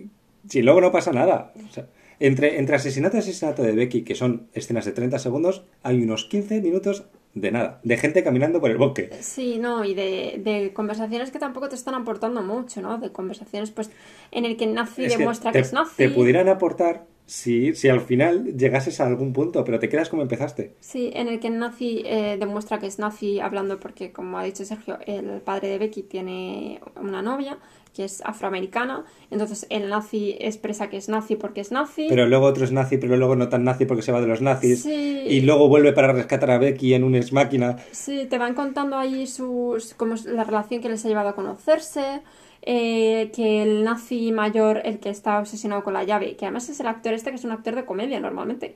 [0.49, 1.53] Si luego no pasa nada.
[1.69, 1.87] O sea,
[2.19, 6.25] entre, entre asesinato y asesinato de Becky, que son escenas de 30 segundos, hay unos
[6.25, 7.05] 15 minutos
[7.41, 7.79] de nada.
[7.83, 9.09] De gente caminando por el bosque.
[9.21, 12.97] Sí, no, y de, de conversaciones que tampoco te están aportando mucho, ¿no?
[12.97, 13.91] De conversaciones, pues,
[14.31, 15.95] en el que nazi Es que demuestra te, que es nazi.
[15.95, 20.21] te pudieran aportar si, si al final llegases a algún punto, pero te quedas como
[20.21, 20.75] empezaste.
[20.79, 24.43] Sí, en el que el nazi eh, demuestra que es nazi hablando porque, como ha
[24.43, 27.57] dicho Sergio, el padre de Becky tiene una novia
[27.97, 32.05] que es afroamericana, entonces el nazi expresa que es nazi porque es nazi.
[32.07, 34.39] Pero luego otro es nazi, pero luego no tan nazi porque se va de los
[34.39, 34.83] nazis.
[34.83, 35.23] Sí.
[35.27, 37.77] Y luego vuelve para rescatar a Becky en un ex máquina.
[37.91, 42.21] Sí, te van contando ahí sus, como la relación que les ha llevado a conocerse,
[42.61, 46.79] eh, que el nazi mayor, el que está obsesionado con la llave, que además es
[46.79, 48.75] el actor este que es un actor de comedia normalmente,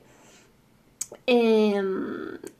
[1.26, 1.80] eh,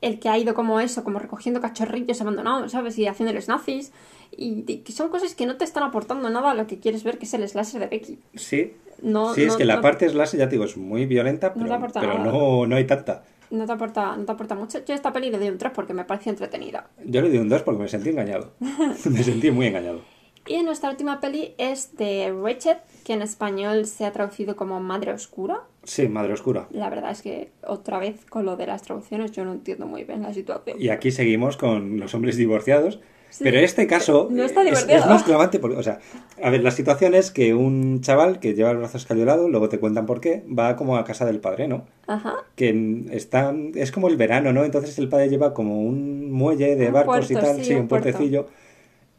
[0.01, 2.99] el que ha ido como eso, como recogiendo cachorrillos abandonados, ¿sabes?
[2.99, 3.93] Y haciéndoles nazis,
[4.37, 7.05] y, y que son cosas que no te están aportando nada a lo que quieres
[7.05, 8.19] ver, que es el slasher de Becky.
[8.35, 8.73] Sí.
[9.03, 11.49] No, sí, es no- que la no- parte slash, ya te digo, es muy violenta,
[11.49, 12.31] No te pero, aporta pero nada.
[12.33, 13.25] no, no hay tanta.
[13.51, 14.79] no te aporta, no te aporta mucho.
[14.85, 16.89] Yo a esta peli le doy un 3 porque me pareció entretenida.
[17.05, 18.53] Yo le di un 2 porque me sentí engañado.
[18.61, 20.01] me sentí muy engañado.
[20.47, 25.13] Y nuestra última peli es de Ratchet, que en español se ha traducido como Madre
[25.13, 25.61] Oscura.
[25.85, 26.67] Sí, Madre Oscura.
[26.71, 30.05] La verdad es que otra vez con lo de las traducciones yo no entiendo muy
[30.05, 30.81] bien la situación.
[30.81, 33.01] Y aquí seguimos con los hombres divorciados.
[33.31, 33.45] Sí.
[33.45, 36.01] Pero este caso No está es- es, más clavante porque, o sea,
[36.43, 39.79] a ver, la situación es que un chaval que lleva el brazo escayolado, luego te
[39.79, 41.87] cuentan por qué, va como a casa del padre, ¿no?
[42.07, 42.35] Ajá.
[42.57, 44.65] que está es como el verano, ¿no?
[44.65, 47.81] Entonces el padre lleva como un muelle de Un barcos y tal, sí, sí, un
[47.83, 48.11] un puerto.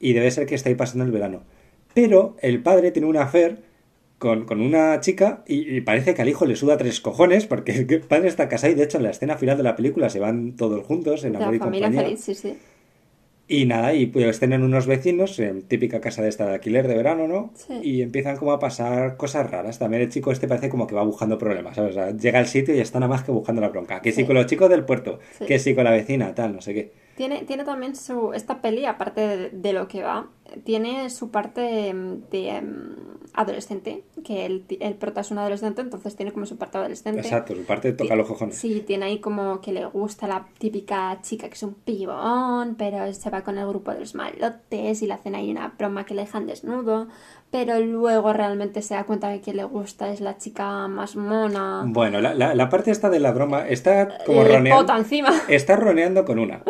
[0.03, 1.43] Y debe ser que está ahí pasando el verano.
[1.93, 3.57] Pero el padre tiene una affair
[4.17, 7.71] con, con una chica y, y parece que al hijo le suda tres cojones porque
[7.89, 10.19] el padre está casado y de hecho en la escena final de la película se
[10.19, 12.03] van todos juntos en la amor y familia compañía.
[12.09, 12.57] feliz, sí, sí.
[13.45, 16.95] Y nada, y pues tienen unos vecinos, en típica casa de esta de alquiler de
[16.95, 17.51] verano, ¿no?
[17.55, 17.73] Sí.
[17.83, 19.77] Y empiezan como a pasar cosas raras.
[19.79, 21.91] También el chico este parece como que va buscando problemas, ¿sabes?
[21.91, 24.01] O sea, llega al sitio y está nada más que buscando la bronca.
[24.01, 24.25] Que sí, Sí.
[24.25, 25.45] con los chicos del puerto, Sí.
[25.45, 26.91] que sí con la vecina, tal, no sé qué.
[27.16, 28.34] Tiene, tiene también su.
[28.34, 30.28] Esta peli, aparte de, de lo que va,
[30.64, 32.95] tiene su parte em, de em,
[33.34, 34.03] adolescente.
[34.24, 37.20] Que el, el prota es un adolescente, entonces tiene como su parte adolescente.
[37.22, 38.55] Exacto, su parte toca los cojones.
[38.57, 43.11] Sí, tiene ahí como que le gusta la típica chica que es un pibón, pero
[43.14, 46.14] se va con el grupo de los malotes y le hacen ahí una broma que
[46.14, 47.07] le dejan desnudo,
[47.51, 51.84] pero luego realmente se da cuenta de que le gusta es la chica más mona.
[51.86, 54.95] Bueno, la, la, la parte esta de la broma está como roneando.
[54.97, 55.30] encima.
[55.49, 56.64] Está roneando con una.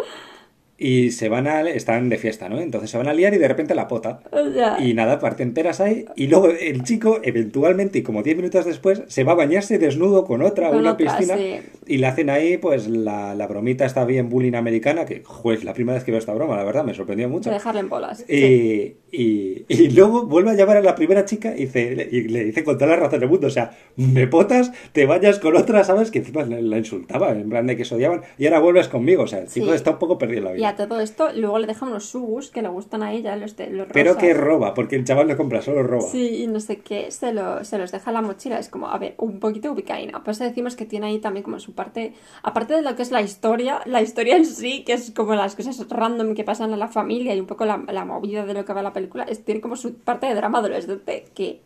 [0.83, 1.61] Y se van a.
[1.61, 2.59] Están de fiesta, ¿no?
[2.59, 4.19] Entonces se van a liar y de repente la pota.
[4.31, 6.05] O sea, Y nada, parten peras ahí.
[6.15, 10.25] Y luego el chico, eventualmente, y como 10 minutos después, se va a bañarse desnudo
[10.25, 11.37] con otra Con una otra, piscina.
[11.37, 11.59] sí.
[11.87, 15.05] Y le hacen ahí, pues, la, la bromita está bien bullying americana.
[15.05, 17.49] Que, juez, la primera vez que veo esta broma, la verdad, me sorprendió mucho.
[17.49, 18.25] de dejarle en bolas.
[18.29, 18.97] Y, sí.
[19.11, 22.63] y, y luego vuelve a llamar a la primera chica y, dice, y le dice
[22.63, 26.11] con toda la razón del mundo, o sea, me potas, te vayas con otra, ¿sabes?
[26.11, 29.23] Que encima la, la insultaba, en plan de que se odiaban, y ahora vuelves conmigo,
[29.23, 29.73] o sea, el chico Sí.
[29.75, 32.49] está un poco perdido en la Y a todo esto, luego le deja unos subus
[32.49, 35.37] que le gustan a ella, los, de, los Pero que roba, porque el chaval no
[35.37, 36.09] compra, solo roba.
[36.09, 38.57] Sí, y no sé qué, se, lo, se los deja en la mochila.
[38.57, 40.23] Es como, a ver, un poquito ubicaína.
[40.23, 43.21] Pues decimos que tiene ahí también como su parte, aparte de lo que es la
[43.21, 46.87] historia, la historia en sí, que es como las cosas random que pasan en la
[46.87, 49.61] familia y un poco la, la movida de lo que va la película, es, tiene
[49.61, 51.61] como su parte de drama adolescente que,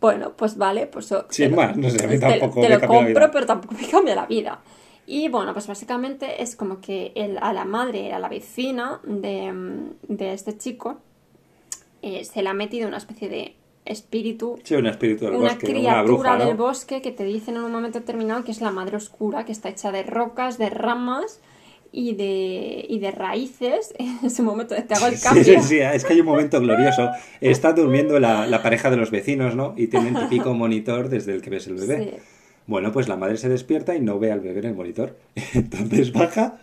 [0.00, 1.06] bueno, pues vale, pues...
[1.30, 3.04] Sin te lo- más, no sé, a mí te- tampoco Te, me lo cambió la
[3.06, 3.30] compro, vida.
[3.32, 4.60] pero tampoco me cambia la vida.
[5.06, 9.52] Y bueno, pues básicamente es como que el, a la madre, a la vecina de,
[9.52, 10.96] mm, de este chico,
[12.02, 15.66] eh, se le ha metido una especie de espíritu Sí, un espíritu del una bosque,
[15.66, 16.46] una criatura bruja, ¿no?
[16.46, 19.52] del bosque que te dicen en un momento determinado que es la madre oscura, que
[19.52, 21.40] está hecha de rocas, de ramas
[21.92, 23.92] y de, y de raíces.
[23.98, 25.44] En ese momento te hago el Sí, cambio.
[25.44, 27.10] sí, sí, es que hay un momento glorioso.
[27.42, 29.74] Está durmiendo la, la pareja de los vecinos, ¿no?
[29.76, 31.98] Y tienen típico monitor desde el que ves el bebé.
[32.04, 32.22] Sí.
[32.66, 35.16] Bueno, pues la madre se despierta y no ve al bebé en el monitor.
[35.54, 36.60] Entonces baja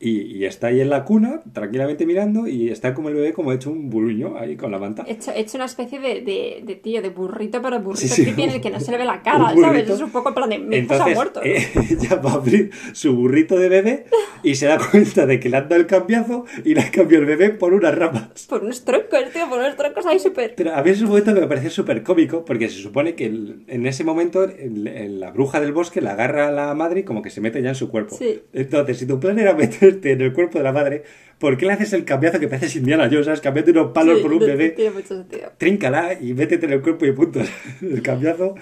[0.00, 3.52] y, y está ahí en la cuna, tranquilamente mirando, y está como el bebé como
[3.52, 5.04] hecho un buruño ahí con la manta.
[5.06, 8.28] He hecho, he hecho una especie de, de, de tío, de burrito, pero burrito Sí,
[8.36, 9.88] en el que no se le ve la cara, ¿sabes?
[9.88, 11.40] Es un poco en plan de ha Entonces muerto.
[11.42, 14.04] eh, ella va a abrir su burrito de bebé
[14.42, 17.22] y se da cuenta de que le han dado el cambiazo y le ha cambiado
[17.24, 18.46] el bebé por unas ramas.
[18.48, 20.54] Por unos troncos, tío, por unos troncos ahí súper...
[20.54, 23.26] Pero a mí es un momento que me parece súper cómico porque se supone que
[23.26, 27.00] el- en ese momento el- el- la bruja del bosque la agarra a la madre
[27.00, 28.16] y como que se mete ya en su cuerpo.
[28.16, 28.40] Sí.
[28.52, 29.52] Entonces, si tu plan era
[29.88, 31.04] meterte en el cuerpo de la madre,
[31.38, 33.26] ¿por qué le haces el cambiazo que pareces Indiana Jones?
[33.26, 33.40] ¿sabes?
[33.40, 34.70] Cambiando unos palos Sí, por un no bebé.
[34.70, 35.52] Tiene mucho sentido.
[35.58, 37.40] Tríncala y métete en el cuerpo y punto.
[37.82, 38.54] El cambiazo.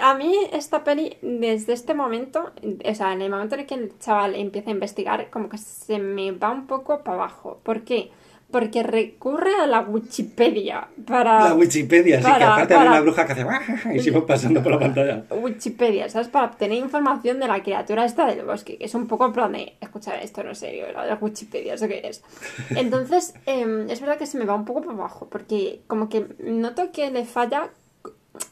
[0.00, 2.52] A mí esta peli, desde este momento,
[2.84, 5.58] o sea, en el momento en el que el chaval empieza a investigar, como que
[5.58, 7.60] se me va un poco para abajo.
[7.64, 8.10] ¿Por qué?
[8.50, 11.50] Porque recurre a la Wikipedia para...
[11.50, 13.46] La Wikipedia, así que aparte hay para- una bruja que hace
[13.94, 15.24] y sigue pasando por la pantalla.
[15.30, 16.28] Wikipedia, ¿sabes?
[16.28, 19.52] Para obtener información de la criatura esta del bosque, que es un poco en plan
[19.52, 22.22] de, escucha, esto no serio, la de Wikipedia, ¿eso qué es?
[22.70, 26.26] Entonces, em, es verdad que se me va un poco para abajo, porque como que
[26.40, 27.70] noto que le falla,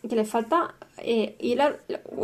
[0.08, 1.76] que le falta eh, hilo,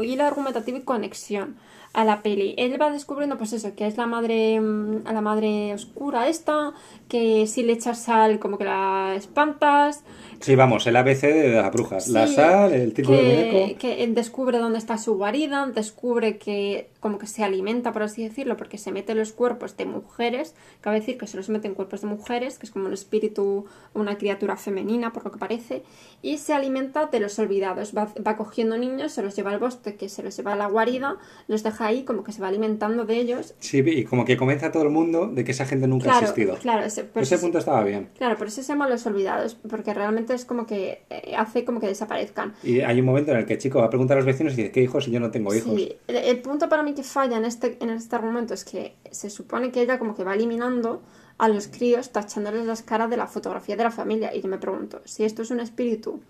[0.02, 1.56] hilo argumentativo y conexión
[1.94, 2.54] a la peli.
[2.58, 6.74] Él va descubriendo, pues eso, que es la madre, mm, a la madre oscura esta,
[7.08, 10.04] que si le echas sal como que la espantas,
[10.40, 12.08] Sí, vamos, el ABC de las brujas.
[12.08, 13.78] La sal, el tipo de que, muñeco.
[13.78, 18.56] que descubre dónde está su guarida, descubre que como que se alimenta, por así decirlo,
[18.56, 21.74] porque se mete en los cuerpos de mujeres, cabe decir que se los mete en
[21.74, 25.82] cuerpos de mujeres, que es como un espíritu, una criatura femenina, por lo que parece,
[26.22, 29.96] y se alimenta de los olvidados, va, va cogiendo niños, se los lleva al bosque,
[29.96, 33.04] que se los lleva a la guarida, los deja ahí, como que se va alimentando
[33.04, 33.54] de ellos.
[33.58, 36.20] Sí, y como que convence a todo el mundo de que esa gente nunca ha
[36.20, 36.56] existido.
[36.56, 38.08] claro, ese, por Ese eso- punto estaba bien.
[38.16, 41.80] claro, por eso se llaman los olvidados, porque realmente es como que eh, hace como
[41.80, 42.54] que desaparezcan.
[42.62, 44.54] Y hay un momento en el que el chico va a preguntar a los vecinos
[44.54, 45.74] y dice, ¿qué hijos si yo no tengo hijos?
[45.74, 48.96] Sí, el, el punto para mí que falla en este, en este argumento es que
[49.10, 51.02] se supone que ella como que va eliminando
[51.38, 54.34] a los críos tachándoles las caras de la fotografía de la familia.
[54.34, 56.20] Y yo me pregunto, si esto es un espíritu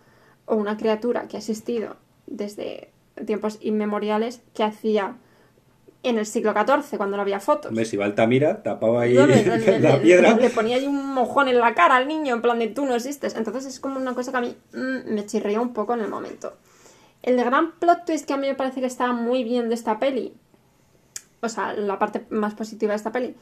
[0.47, 1.97] o una criatura que ha existido
[2.27, 2.91] desde
[3.27, 5.17] tiempos inmemoriales, ¿qué hacía
[6.03, 7.71] en el siglo XIV cuando no había fotos?
[7.71, 10.35] Hombre, si va Altamira, tapaba ahí No, le, le- la le- piedra.
[10.37, 12.95] le ponía ahí un mojón en la cara al niño, en plan de tú no
[12.95, 13.35] existes.
[13.37, 16.09] Entonces es como una cosa que a mí mm, me chirría un poco en el
[16.09, 16.55] momento.
[17.23, 19.99] El gran plot twist que a mí me parece que está muy bien de esta
[19.99, 20.35] peli,
[21.45, 23.34] o sea, la parte más positiva de esta peli,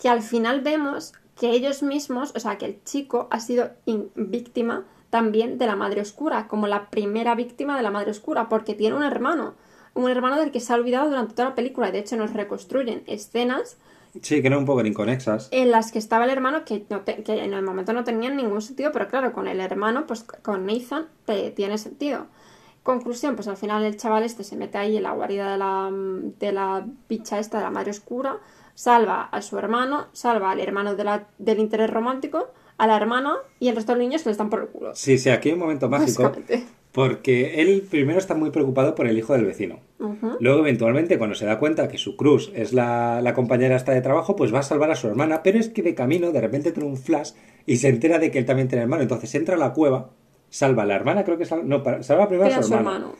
[0.00, 3.70] que al final vemos que ellos mismos, o sea, que el chico ha sido
[4.14, 8.74] víctima también de la madre oscura, como la primera víctima de la madre oscura, porque
[8.74, 9.54] tiene un hermano,
[9.94, 12.32] un hermano del que se ha olvidado durante toda la película, y de hecho nos
[12.32, 13.76] reconstruyen escenas
[14.22, 15.48] Sí, que eran un poco inconexas.
[15.52, 18.36] en las que estaba el hermano que, no te- que en el momento no tenían
[18.36, 22.26] ningún sentido, pero claro, con el hermano, pues con Nathan te- tiene sentido.
[22.90, 25.90] Conclusión, pues al final el chaval este se mete ahí en la guarida de la,
[25.92, 28.38] de la bicha esta de la madre oscura,
[28.74, 33.34] salva a su hermano, salva al hermano de la, del interés romántico, a la hermana
[33.60, 34.94] y el resto de los niños que le están por el culo.
[34.96, 36.32] Sí, sí, aquí hay un momento mágico.
[36.90, 39.78] Porque él primero está muy preocupado por el hijo del vecino.
[40.40, 44.00] Luego, eventualmente, cuando se da cuenta que su cruz es la, la compañera esta de
[44.00, 46.72] trabajo, pues va a salvar a su hermana, pero es que de camino de repente
[46.72, 47.30] tiene un flash
[47.66, 49.02] y se entera de que él también tiene hermano.
[49.02, 50.10] Entonces entra a la cueva,
[50.50, 52.96] salva a la hermana, creo que salva, no, salva primero a su su hermano.
[52.96, 53.14] hermano.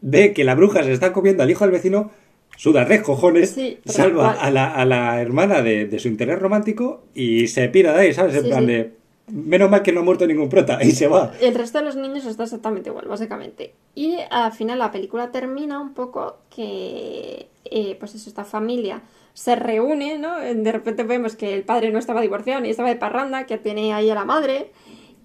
[0.00, 2.10] Ve que la bruja se está comiendo al hijo del vecino,
[2.56, 7.04] suda tres cojones, Sí, salva a la, a la hermana de, de su interés romántico
[7.14, 8.34] y se pira de ahí, ¿sabes?
[8.36, 8.66] En Sí, plan sí.
[8.66, 8.92] de,
[9.32, 11.32] menos mal que no ha muerto ningún prota y se va.
[11.40, 13.72] El resto de los niños está exactamente igual, básicamente.
[13.94, 19.00] Y al final la película termina un poco que, eh, pues eso, esta familia
[19.32, 20.38] se reúne, ¿no?
[20.38, 23.92] De repente vemos que el padre no estaba divorciado ni estaba de parranda, que tiene
[23.94, 24.70] ahí a la madre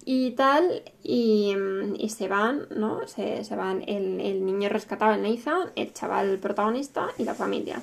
[0.04, 3.06] y tal, y, mm, y se van, ¿no?
[3.06, 7.80] Se, se van el, el niño rescatado, el Nathan, el chaval protagonista y la familia.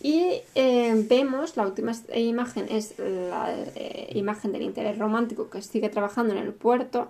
[0.00, 5.60] Y eh, vemos, la última es- imagen es la eh, imagen del interés romántico que
[5.60, 7.08] sigue trabajando en el puerto,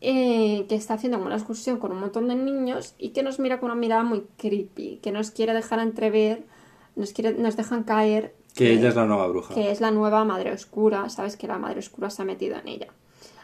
[0.00, 3.40] eh, que está haciendo como una excursión con un montón de niños y que nos
[3.40, 6.44] mira con una mirada muy creepy, que nos quiere dejar entrever,
[6.94, 9.54] nos, quiere, nos dejan caer Que ella es la nueva bruja.
[9.54, 12.68] que es la nueva madre oscura, sabes que la madre oscura se ha metido en
[12.68, 12.88] ella.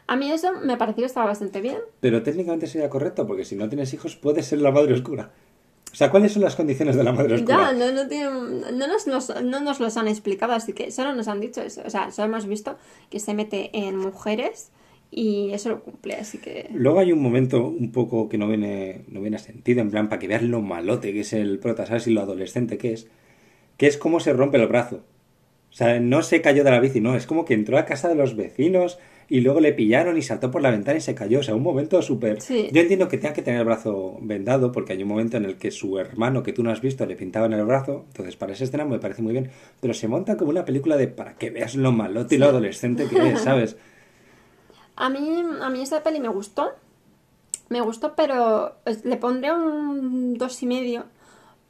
[0.07, 1.78] A mí eso me pareció que estaba bastante bien.
[2.00, 5.30] Pero técnicamente sería correcto, porque si no tienes hijos, puedes ser la madre oscura.
[5.92, 7.70] O sea, ¿cuáles son las condiciones de la madre oscura?
[7.70, 11.14] Ya, no, no, tienen- no, nos, los, no nos los han explicado, así que solo
[11.14, 11.82] nos han dicho eso.
[11.86, 12.76] O sea, solo hemos visto
[13.11, 14.72] que se mete en mujeres
[15.11, 16.68] y eso lo cumple, así que...
[16.74, 20.09] Luego hay un momento un poco que no viene, no viene a sentido, en plan,
[20.09, 22.09] para que veas lo malote que es el prota, ¿sabes?
[22.09, 23.07] Y lo adolescente que es.
[23.76, 25.05] Que es cómo se rompe el brazo.
[25.70, 27.14] O sea, no se cayó de la bici, no.
[27.14, 28.98] Es como que entró a casa de los vecinos
[29.29, 31.41] y luego le pillaron y saltó por la ventana y se cayó.
[31.41, 32.41] O sea, un momento súper...
[32.41, 32.68] Sí.
[32.72, 35.57] Yo entiendo que tenga que tener el brazo vendado porque hay un momento en el
[35.57, 38.05] que su hermano, que tú no has visto, le pintaba en el brazo.
[38.09, 39.51] Entonces, para esa escena me parece muy bien.
[39.81, 43.07] Pero se monta como una película de para que veas lo malote y lo adolescente
[43.09, 43.77] que es, ¿sabes?
[44.97, 46.72] A mí, a mí esta peli me gustó.
[47.68, 51.05] Me gustó, pero pues, le pondré un dos y medio.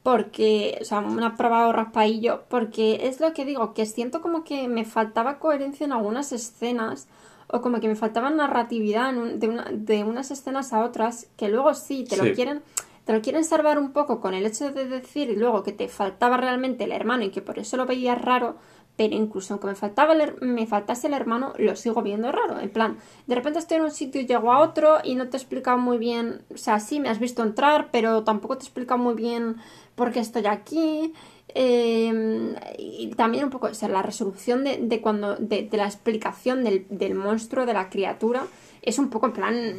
[0.02, 2.44] Porque, o sea, una prueba o raspaillo.
[2.48, 7.08] Porque es lo que digo, que siento como que me faltaba coherencia en algunas escenas.
[7.54, 11.28] O como que me faltaba narratividad en un- de, una- de unas escenas a otras.
[11.36, 12.22] Que luego sí, te Sí.
[12.26, 12.62] lo quieren.
[13.04, 16.36] Te lo quieren salvar un poco con el hecho de decir luego que te faltaba
[16.38, 18.56] realmente el hermano y que por eso lo veías raro,
[18.96, 22.58] pero incluso aunque me faltaba el me faltase el hermano, lo sigo viendo raro.
[22.60, 22.96] En plan,
[23.26, 25.76] de repente estoy en un sitio y llego a otro y no te he explicado
[25.78, 29.14] muy bien, o sea, sí me has visto entrar, pero tampoco te he explicado muy
[29.14, 29.56] bien
[29.96, 31.12] por qué estoy aquí.
[31.54, 35.86] Eh, y también un poco, o sea, la resolución de, de cuando, de, de la
[35.86, 38.46] explicación del, del monstruo, de la criatura,
[38.82, 39.74] es un poco en plan,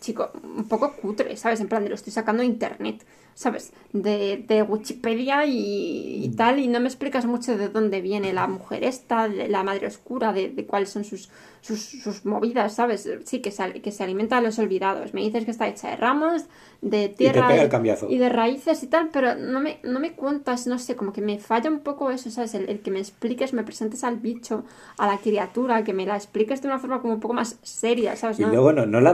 [0.00, 1.60] chico, un poco cutre, ¿sabes?
[1.60, 3.04] En plan, de lo estoy sacando de internet,
[3.34, 3.72] ¿sabes?
[3.92, 8.46] De, de Wikipedia y, y tal, y no me explicas mucho de dónde viene la
[8.46, 13.08] mujer esta, de la madre oscura, de, de cuáles son sus, sus, sus movidas, ¿sabes?
[13.24, 15.14] Sí, que se, que se alimenta de los olvidados.
[15.14, 16.46] Me dices que está hecha de ramas,
[16.82, 18.08] de tierra y- cambiazo.
[18.10, 21.20] y de raíces y tal, pero no me, no me cuentas, no sé, como que
[21.22, 22.54] me falla un poco eso, ¿sabes?
[22.54, 24.64] El, el que me expliques, me presentes al bicho,
[24.98, 28.16] a la criatura, que me la expliques de una forma como un poco más seria,
[28.16, 28.40] ¿sabes?
[28.40, 29.12] Y luego no, no la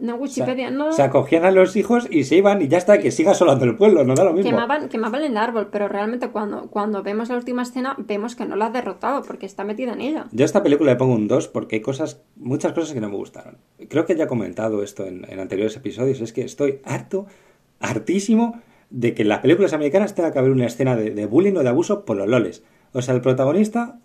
[0.00, 0.88] No, Wikipedia, o sea, no.
[0.88, 3.64] O sea, cogían a los hijos y se iban y ya está, que siga asolando
[3.64, 4.50] el pueblo, no da lo mismo.
[4.50, 8.56] Quemaban, quemaban el árbol, pero realmente cuando, cuando vemos la última escena vemos que no
[8.56, 10.26] la ha derrotado porque está metida en ella.
[10.32, 13.08] Yo a esta película le pongo un 2 porque hay cosas, muchas cosas que no
[13.08, 13.58] me gustaron.
[13.88, 17.26] Creo que ya he comentado esto en, en anteriores episodios, es que estoy harto,
[17.80, 18.60] hartísimo
[18.90, 21.62] de que en las películas americanas tenga que haber una escena de, de bullying o
[21.62, 22.62] de abuso por los loles.
[22.92, 23.98] O sea, el protagonista,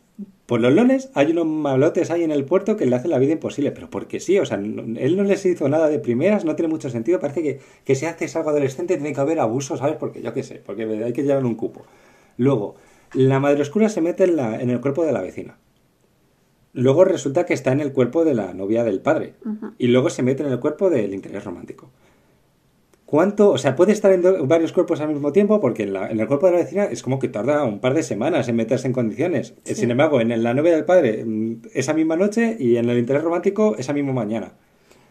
[0.46, 3.32] por los loles, hay unos malotes ahí en el puerto que le hacen la vida
[3.34, 6.56] imposible, pero porque sí, o sea, no- él no les hizo nada de primeras, no
[6.56, 9.96] tiene mucho sentido, parece que, que si haces algo adolescente tiene que haber abuso, ¿sabes?
[9.98, 11.84] Porque yo qué sé, porque hay que llevar un cupo.
[12.38, 12.76] Luego,
[13.14, 15.58] la madre oscura se mete en, la, en el cuerpo de la vecina.
[16.74, 19.36] Luego resulta que está en el cuerpo de la novia del padre.
[19.78, 21.90] Y luego se mete en el cuerpo del interés romántico.
[23.14, 23.52] ¿Cuánto?
[23.52, 26.20] O sea, puede estar en do- varios cuerpos al mismo tiempo porque en, la- en
[26.20, 28.88] el cuerpo de la vecina es como que tarda un par de semanas en meterse
[28.88, 29.54] en condiciones.
[29.66, 32.98] Eh, Sin embargo, en la novia del padre mm, esa misma noche y en el
[32.98, 34.54] interés romántico esa misma mañana.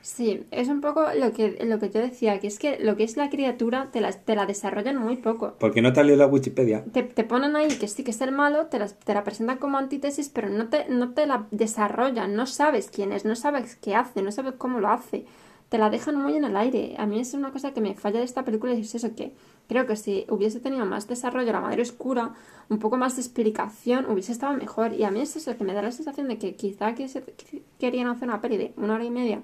[0.00, 3.04] Sí, es un poco lo que, lo que yo decía, que es que lo que
[3.04, 5.54] es la criatura te la, te la desarrollan muy poco.
[5.60, 6.82] Porque no te ha leído la Wikipedia.
[6.92, 9.58] Te, te ponen ahí que sí que es el malo, te, las- te la presentan
[9.58, 13.76] como antítesis, pero no te, no te la desarrollan, no sabes quién es, no sabes
[13.76, 15.24] qué hace, no sabes cómo lo hace.
[15.72, 16.94] Te la dejan muy en el aire.
[16.98, 19.32] A mí es una cosa que me falla de esta película y es eso, que
[19.68, 22.34] creo que si hubiese tenido más desarrollo la madre oscura,
[22.68, 24.92] un poco más de explicación, hubiese estado mejor.
[24.92, 27.22] Y a mí es eso, que me da la sensación de que quizá que se-
[27.22, 29.40] que querían hacer una peli de una hora y media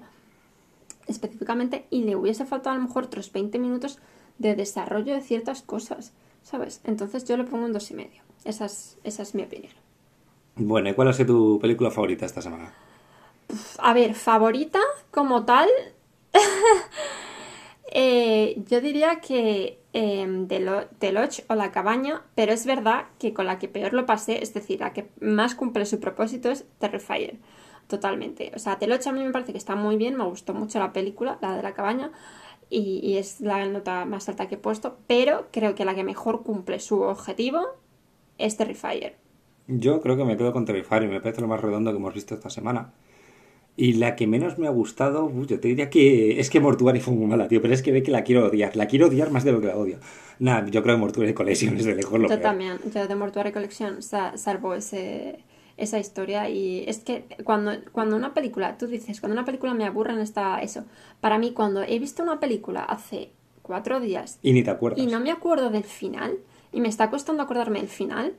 [1.07, 3.97] específicamente y le hubiese faltado a lo mejor otros 20 minutos
[4.37, 6.13] de desarrollo de ciertas cosas,
[6.43, 6.81] ¿sabes?
[6.83, 8.21] Entonces yo le pongo un dos y medio.
[8.45, 9.73] Esa es, esa es mi opinión.
[10.57, 12.71] Bueno, ¿y cuál ha sido tu película favorita esta semana?
[13.79, 14.79] A ver, favorita
[15.11, 15.67] como tal.
[17.91, 20.47] Eh, yo diría que eh,
[21.47, 24.79] o La Cabaña, pero es verdad que con la que peor lo pasé, es decir,
[24.81, 27.37] la que más cumple su propósito es Terrifier.
[27.87, 28.51] Totalmente.
[28.55, 30.93] O sea, The a mí me parece que está muy bien, me gustó mucho la
[30.93, 32.11] película, la de La Cabaña,
[32.69, 36.43] y, es la nota más alta que he puesto, pero creo que la que mejor
[36.43, 37.61] cumple su objetivo
[38.37, 39.17] es Terrifier.
[39.65, 42.35] Yo creo que me quedo con Terrifier me parece lo más redondo que hemos visto
[42.35, 42.93] esta semana.
[43.81, 46.99] Y la que menos me ha gustado, uy, yo te diría que es que Mortuary
[46.99, 48.75] fue muy mala, tío, pero es que ve que la quiero odiar.
[48.75, 49.99] La quiero odiar más de lo que la odio.
[50.39, 52.41] Nada, yo creo que Mortuary Collection es de lejos lo Yo peor.
[52.41, 55.39] también, yo de Mortuary Collection sa- salvo ese,
[55.77, 59.85] esa historia y es que cuando, cuando una película, tú dices, cuando una película me
[59.85, 60.83] aburre en esta eso,
[61.21, 64.99] para mí cuando he visto una película hace cuatro días Y ni te acuerdas.
[64.99, 66.37] y no me acuerdo del final
[66.73, 68.33] y me está costando acordarme del final,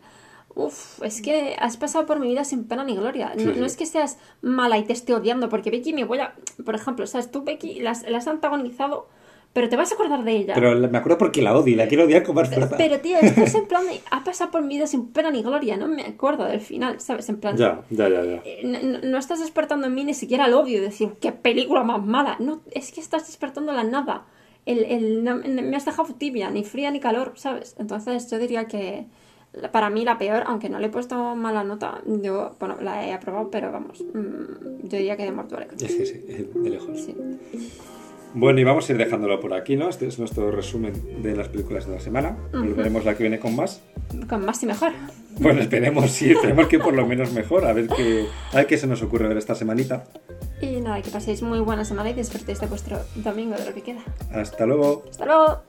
[0.55, 3.33] uff, es que has pasado por mi vida sin pena ni gloria.
[3.37, 3.61] No, Sí, sí.
[3.61, 6.35] no es que seas mala y te esté odiando, porque Becky me voy a,
[6.65, 9.09] por ejemplo, sabes, tú Becky la has, la has antagonizado,
[9.53, 10.55] pero te vas a acordar de ella.
[10.55, 12.77] Pero me acuerdo porque la odio y la quiero odiar con más fuerza.
[12.77, 15.77] Pero tío, estás en plan de, ha pasado por mi vida sin pena ni gloria,
[15.77, 17.29] no me acuerdo del final, ¿sabes?
[17.29, 18.43] En plan, Ya, ya, ya, ya.
[18.45, 21.83] eh, no, no- estás despertando en mí ni siquiera el odio, de decir, qué película
[21.83, 22.37] más mala.
[22.39, 24.25] No, es que estás despertando la nada.
[24.67, 27.75] El, el- no- me has dejado tibia, ni fría ni calor, ¿sabes?
[27.79, 29.07] Entonces yo diría que
[29.73, 33.13] para mí la peor, aunque no le he puesto mala nota, yo, bueno, la he
[33.13, 35.69] aprobado, pero vamos, mm, yo diría que de Mortuario.
[35.77, 37.01] Sí, sí, sí, de lejos.
[37.01, 37.17] Sí.
[38.33, 39.89] Bueno, y vamos a ir dejándolo por aquí, ¿no?
[39.89, 42.37] Este es nuestro resumen de las películas de la semana.
[42.53, 43.83] Volveremos la que viene con más.
[44.29, 44.93] Con más y mejor.
[45.41, 47.67] Bueno, esperemos, sí, esperemos que por lo menos mejor.
[47.67, 50.05] A ver qué, a ver qué se nos ocurre ver esta semanita.
[50.63, 53.83] Y nada, que paséis muy buena semana y disfrutéis de vuestro domingo, de lo que
[53.83, 54.05] queda.
[54.33, 55.05] Hasta luego.
[55.11, 55.63] Hasta luego.